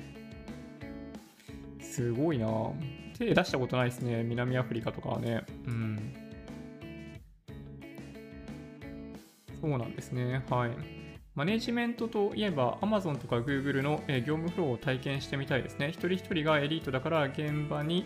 [1.91, 2.47] すごいな
[3.17, 4.23] 手出したことないですね。
[4.23, 5.43] 南アフリカとかはね。
[5.67, 6.13] うん。
[9.59, 10.43] そうなんですね。
[10.49, 10.71] はい。
[11.35, 15.89] マネジメントといえば Amazon とか Google の業務フローを体験してみたいですね。
[15.89, 18.05] 一人一人がエリートだから現場に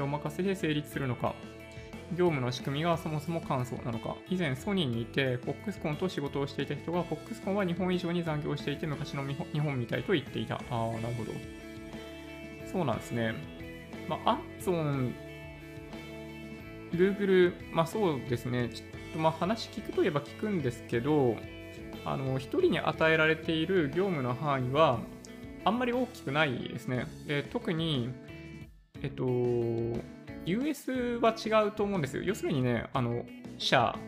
[0.00, 1.34] お任せで成立するのか。
[2.12, 4.16] 業務の仕組みがそもそも簡素なのか。
[4.30, 10.54] 以前ソニーにいて、Foxconn と仕事をしていた人が、Foxconn は日本以上に残業していて昔の日本みたいと言っていた。
[10.56, 11.32] ああ、なるほど。
[12.70, 13.34] そうなんですね。
[14.08, 15.12] まあ、Amazon、
[16.92, 18.68] Google、まあそうですね。
[18.68, 21.36] ちょっとまあ話聞くといえば聞くんですけど、
[22.04, 25.00] あの、一人に与えられている業務の範囲は、
[25.64, 27.06] あんまり大きくないですね。
[27.26, 28.10] で特に、
[29.02, 29.24] えっと、
[30.44, 32.22] US は違うと思うんですよ。
[32.22, 33.24] 要するにね、あの、
[33.58, 33.98] 社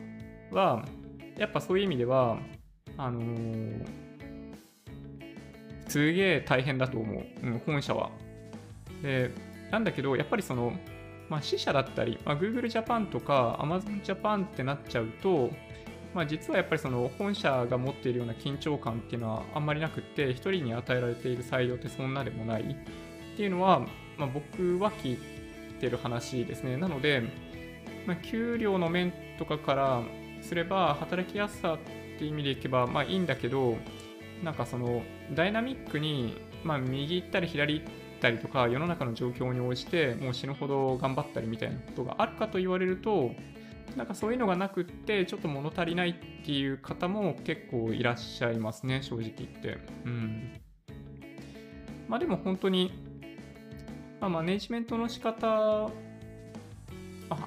[0.52, 0.84] は、
[1.36, 2.38] やっぱそういう意味では、
[2.96, 4.08] あのー
[5.88, 8.10] すげえ大変だと思う、うん、本社は。
[9.02, 9.30] で、
[9.70, 10.72] なんだけど、やっぱりその、
[11.28, 15.50] まあ、支社だったり、まあ、Google Japan とか Amazon Japan ってなっちゃうと、
[16.14, 23.80] まあ、実はやっぱりその本社が持っているような緊張感っていうのはあんまりなくって、一人に与えられている採用ってそんなでもないっていうのは、
[24.16, 25.18] まあ、僕は聞い
[25.80, 26.76] てる話ですね。
[26.76, 27.22] なので、
[28.06, 30.02] まあ、給料の面とかから
[30.40, 31.78] すれば、働きやすさっ
[32.18, 33.76] ていう意味でいけば、まあいいんだけど、
[34.42, 35.02] なんかその
[35.34, 38.07] ダイナミックに、まあ、右行ったり左行ったり
[38.38, 43.30] とか世の中の状況に応じてもう死ぬほど頑張ったりみたいなことがあるかと言われると
[43.96, 49.78] なんかそういうのがなくってちょっと物足りないっていう方も結構いらっしゃいますね正直言って。
[50.04, 50.52] うん。
[52.08, 52.92] まあでも本当に、
[54.20, 55.90] まあ、マネジメントの仕方あ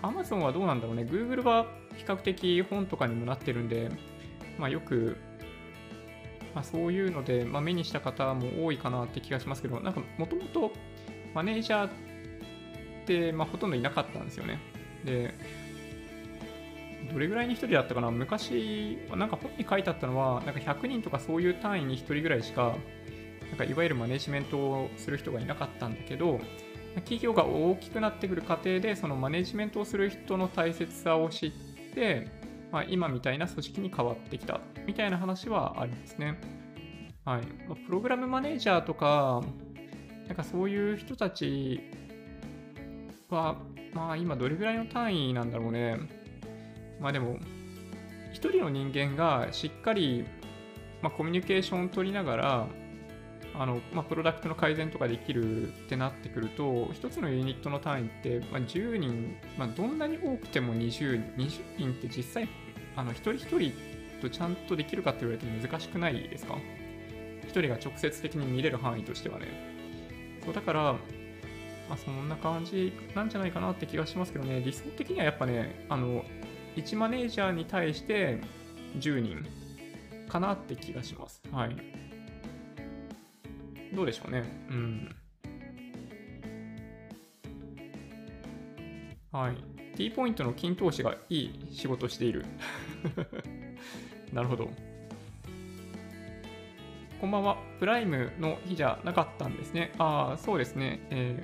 [0.04, 1.04] Amazon はどうなんだろうね。
[1.04, 1.66] Google は
[1.96, 3.90] 比較的本とかにもなってるんで
[4.58, 5.18] まあよく
[6.54, 10.72] まあ、そういうので、まあ、目にした方も多いかなって気がしますけど、なんかもともと
[11.34, 11.90] マネージャーっ
[13.06, 14.60] て、まあ、ほとんどいなかったんですよね。
[15.06, 15.34] で、
[17.12, 18.12] どれぐらいに1人だったかな？
[18.12, 22.76] 昔、なんか本に書いてあったのは、なんか100人とかそういう単位に1人ぐらいしか、
[23.50, 26.40] なんかいわゆるマネジメントをする人がいなかったんだけど、
[26.96, 31.52] 企業が大きくなってくる過程で、そのマネジメントをする人の大切さを知っ
[31.96, 32.28] て、
[32.72, 36.40] まあ、今みたいな組織に変わってきたみたいな話はありますね。
[37.26, 37.42] はい。
[37.68, 39.44] ま、プログラムマネージャーとか、
[40.28, 41.82] なんかそういう人たち
[43.30, 43.58] は、
[43.94, 45.98] まあ今どれぐらいの単位なんだろうね。
[47.00, 47.38] まあでも、
[48.32, 50.26] 一人の人間がしっかり、
[51.02, 52.68] まあ、コミュニケーションを取りながら、
[53.54, 62.48] あのまあ、プロダクトの改善とかできるってなってくると、一つのユニットの単位って、まあ、10人、まあ、どんなに多くても20人、20人って実際、
[62.96, 63.74] あの一人一人
[64.22, 66.58] とちゃんとできるかって言われて難しくないですか？
[67.44, 69.48] 一人が直接的に見れる範囲としてはね。
[70.46, 70.94] そうだから、
[71.90, 76.24] まあ、そんな感じなんじゃないかなって気がしますけどね、理想的にはやっぱね、あの、
[76.78, 78.40] 1マネージャーに対して
[79.00, 79.46] 10人
[80.30, 81.42] かなって気がします。
[81.52, 81.76] はい。
[83.94, 84.44] どうでしょうね。
[84.70, 85.16] うん。
[89.34, 89.58] はい。
[89.98, 92.46] T ポイントの均等詞がいい仕事している。
[94.34, 94.70] なるほど。
[97.20, 97.58] こんばんは。
[97.80, 99.92] プライムの日じゃなかったんですね。
[99.98, 101.06] ああ、そうですね。
[101.10, 101.44] え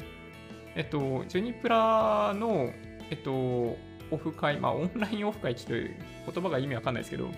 [0.76, 2.72] ー、えっと、ジュニプラの、
[3.12, 3.32] えっと、
[4.10, 5.96] オフ会、まあ、オンラインオフ会という
[6.34, 7.30] 言葉が意味わかんないですけど、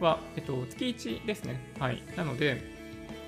[0.00, 1.60] は、えっと、月1ですね。
[1.78, 2.02] はい。
[2.16, 2.62] なので、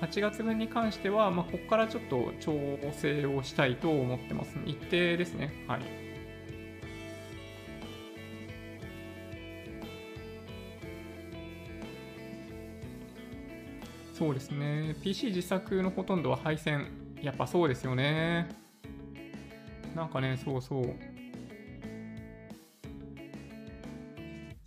[0.01, 2.53] 8月分に関しては、まあ、ここからちょっと調
[2.93, 4.55] 整をしたいと思ってます。
[4.65, 5.53] 日程ですね。
[5.67, 5.98] はい。
[14.19, 14.97] そうですね。
[15.01, 16.89] PC 自作のほとんどは配線。
[17.21, 18.49] やっぱそうですよね。
[19.95, 20.93] なんかね、そうそう。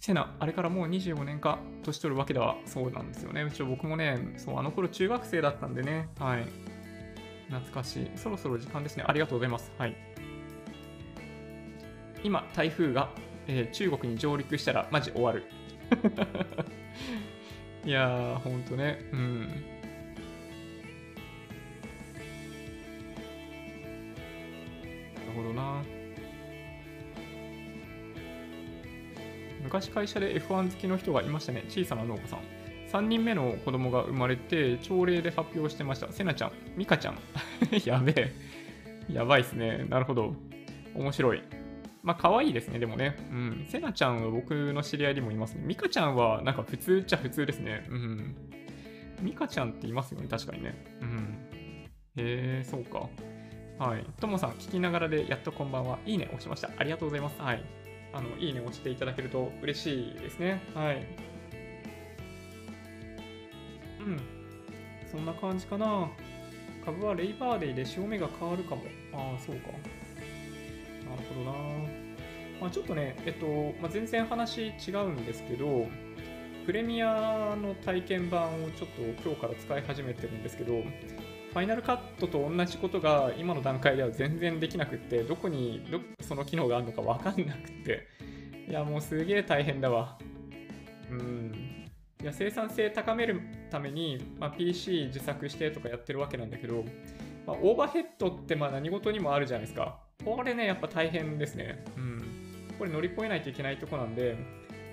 [0.00, 3.42] セナ、あれからもう25年か、年取るわけではそうなんですよね。
[3.42, 6.46] うち僕もね、そう、あの頃中学生だったんでね、はい。
[7.50, 8.10] 懐かしい。
[8.16, 9.04] そろそろ時間ですね。
[9.06, 9.70] ありがとうございます。
[9.76, 9.94] はい。
[12.24, 13.10] 今、台風が、
[13.46, 15.44] えー、中国に上陸したら、マジ終わる。
[17.84, 19.40] いやー、ほんとね、うん。
[19.40, 19.54] な
[25.26, 25.82] るほどな。
[29.64, 31.64] 昔会社で F1 好きの人がいましたね。
[31.68, 32.40] 小さな農家さん。
[32.92, 36.12] 3人目の子供が生まれて、朝礼で発表してました。
[36.12, 37.18] せなちゃん、みかちゃん。
[37.84, 38.32] やべえ。
[39.12, 39.86] やばいっすね。
[39.88, 40.36] なるほど。
[40.94, 41.42] 面白い。
[42.02, 43.16] まあ、可愛いですね、でもね。
[43.30, 43.66] うん。
[43.68, 45.62] せなちゃんは僕の知り合いにもいますね。
[45.64, 47.86] みかちゃんは、なんか普通っちゃ普通ですね。
[47.88, 48.36] うん。
[49.20, 50.74] みかちゃんっていますよね、確かにね。
[51.00, 51.38] うん。
[52.16, 53.08] へえ、そうか。
[53.78, 54.04] はい。
[54.20, 55.98] ともさん、聞きながらで、やっとこんばんは。
[56.04, 56.70] いいね、押しました。
[56.76, 57.40] ありがとうございます。
[57.40, 57.62] はい。
[58.12, 60.62] あの、いいね押していただけると嬉しいですね。
[60.74, 61.06] はい。
[64.00, 64.20] うん。
[65.10, 66.10] そんな感じかな。
[66.84, 68.82] 株はレイバーデイで潮目が変わるかも。
[69.14, 69.68] ああ、そうか。
[71.12, 71.52] なるほどな。
[72.60, 73.46] まあ、ちょっとね、えっと、
[73.80, 75.86] まあ、全然話違うんですけど、
[76.64, 80.72] プレミアの体験版をちょっと今日から使い始めてるんですけど、
[81.52, 88.06] ファイナルカットと同じことが今の段階では全然できなくって、どこにどその機能があるのかわかんなくって、
[88.68, 90.18] いや、もうすげえ大変だわ。
[91.10, 91.88] うん。
[92.22, 93.40] いや、生産性高める
[93.70, 96.84] ために、まあ、PC 自作してとかやってるわけなんだけど、
[97.46, 99.98] まあ、オーバーヘッドってまあ何事にもあるじゃないですか。
[100.24, 101.84] これね、やっぱ大変ですね。
[101.96, 102.22] うん。
[102.78, 104.36] これ乗り越えないといけないとこなんで、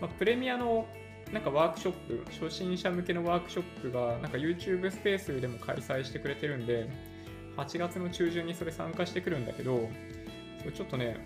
[0.01, 0.88] まあ、プレミアの
[1.32, 6.89] なんかワークショップ、初心者向けのワークショップが、なんか YouTube スペースでも開催してくれてるんで、
[7.57, 9.89] 8月の中旬にそれ参加してくるんだけど、
[10.59, 11.23] それちょっとね、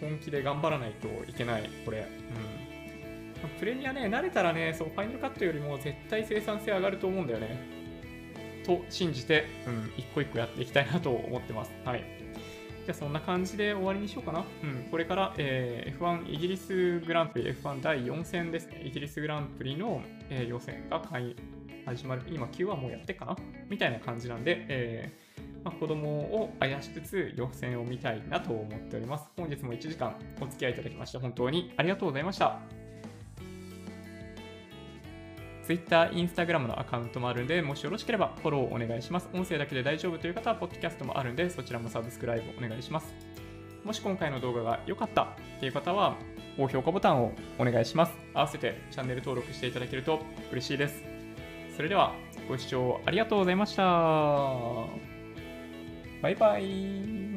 [0.00, 2.00] うん、本気で頑張らないといけない、これ。
[2.00, 2.02] う
[3.46, 3.58] ん。
[3.60, 7.56] プレミアね、慣れたらね、そう、ファイナルカットよりも絶対生産性上がると思うんだよね。
[8.66, 11.72] と信じて、うん、一個一個やっていきたいなと思ってます。
[11.84, 12.17] はい。
[12.88, 14.46] じゃあそんな感じで終わりにしようかな。
[14.62, 18.80] うん、これから、えー、F1 イギリスグランプリ、F1 第4戦ですね。
[18.82, 21.36] イギリスグランプリの、えー、予選が開
[21.94, 22.22] 始まる。
[22.30, 23.36] 今 Q はもうやってかな？
[23.68, 29.28] みたいな感じなんで、えーまあ、子供をあやしつつ予選を見たいなと思っております。
[29.36, 32.77] 本日も1時間お付き合いいただきまして本当にありがとうございました。
[35.68, 39.28] Twitter、Instagram のアカウントもあるんで、もしよろしければフォローお願いします。
[39.34, 43.12] 音声だけで大丈夫という方は、ポッドキャストもあるんで、そちらもサブスクライブお願いします。
[43.84, 45.26] もし今回の動画が良かったっ
[45.60, 46.16] ていう方は、
[46.56, 48.12] 高評価ボタンをお願いします。
[48.32, 51.04] 合わせてチャンネル登録していただけると嬉しいです。
[51.76, 52.14] それでは、
[52.48, 53.82] ご視聴ありがとうございました。
[56.22, 57.27] バイバイ。